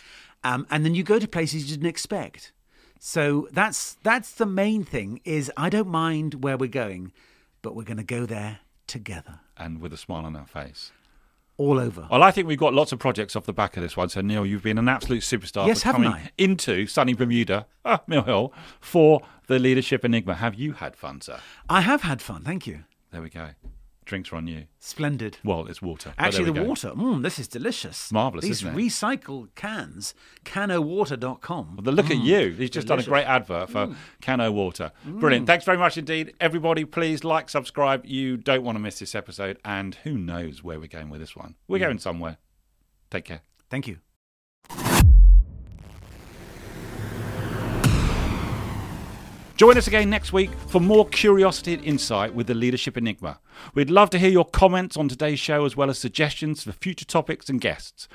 [0.44, 2.52] Um, and then you go to places you didn't expect.
[3.00, 5.20] So that's that's the main thing.
[5.26, 7.12] Is I don't mind where we're going,
[7.62, 10.92] but we're going to go there together, And with a smile on our face.
[11.58, 12.08] all over.
[12.12, 14.10] Well, I think we've got lots of projects off the back of this one.
[14.10, 16.32] So, Neil, you've been an absolute superstar Yes, for coming I?
[16.38, 20.36] into sunny Bermuda, ah, Mill Hill, for the Leadership Enigma.
[20.36, 21.40] Have you had fun, sir?
[21.70, 22.44] I have had fun.
[22.44, 22.84] Thank you.
[23.12, 23.50] There we go.
[24.06, 24.66] Drinks are on you.
[24.80, 25.38] Splendid.
[25.44, 26.14] Well, it's water.
[26.18, 26.64] Actually, the go.
[26.64, 26.92] water.
[26.92, 28.12] Mm, this is delicious.
[28.12, 28.82] Marvellous, These isn't it?
[28.82, 30.14] recycled cans.
[30.46, 31.80] Canowater.com.
[31.82, 32.24] But look at mm.
[32.24, 32.52] you.
[32.52, 33.96] He's just done a great advert for mm.
[34.22, 34.92] Cano Water.
[35.06, 35.46] Brilliant.
[35.46, 35.48] Mm.
[35.48, 36.34] Thanks very much indeed.
[36.40, 38.06] Everybody, please like, subscribe.
[38.06, 39.58] You don't want to miss this episode.
[39.64, 41.56] And who knows where we're going with this one?
[41.68, 42.38] We're going somewhere.
[43.10, 43.42] Take care.
[43.70, 44.00] Thank you.
[49.56, 53.40] Join us again next week for more curiosity and insight with the Leadership Enigma.
[53.76, 57.06] We'd love to hear your comments on today's show as well as suggestions for future
[57.06, 58.08] topics and guests.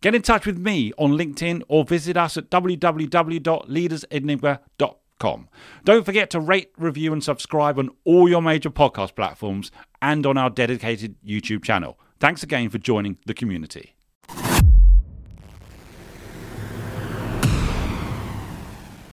[0.00, 5.48] Get in touch with me on LinkedIn or visit us at www.leadersenigma.com.
[5.84, 9.70] Don't forget to rate, review, and subscribe on all your major podcast platforms
[10.00, 11.98] and on our dedicated YouTube channel.
[12.20, 13.95] Thanks again for joining the community.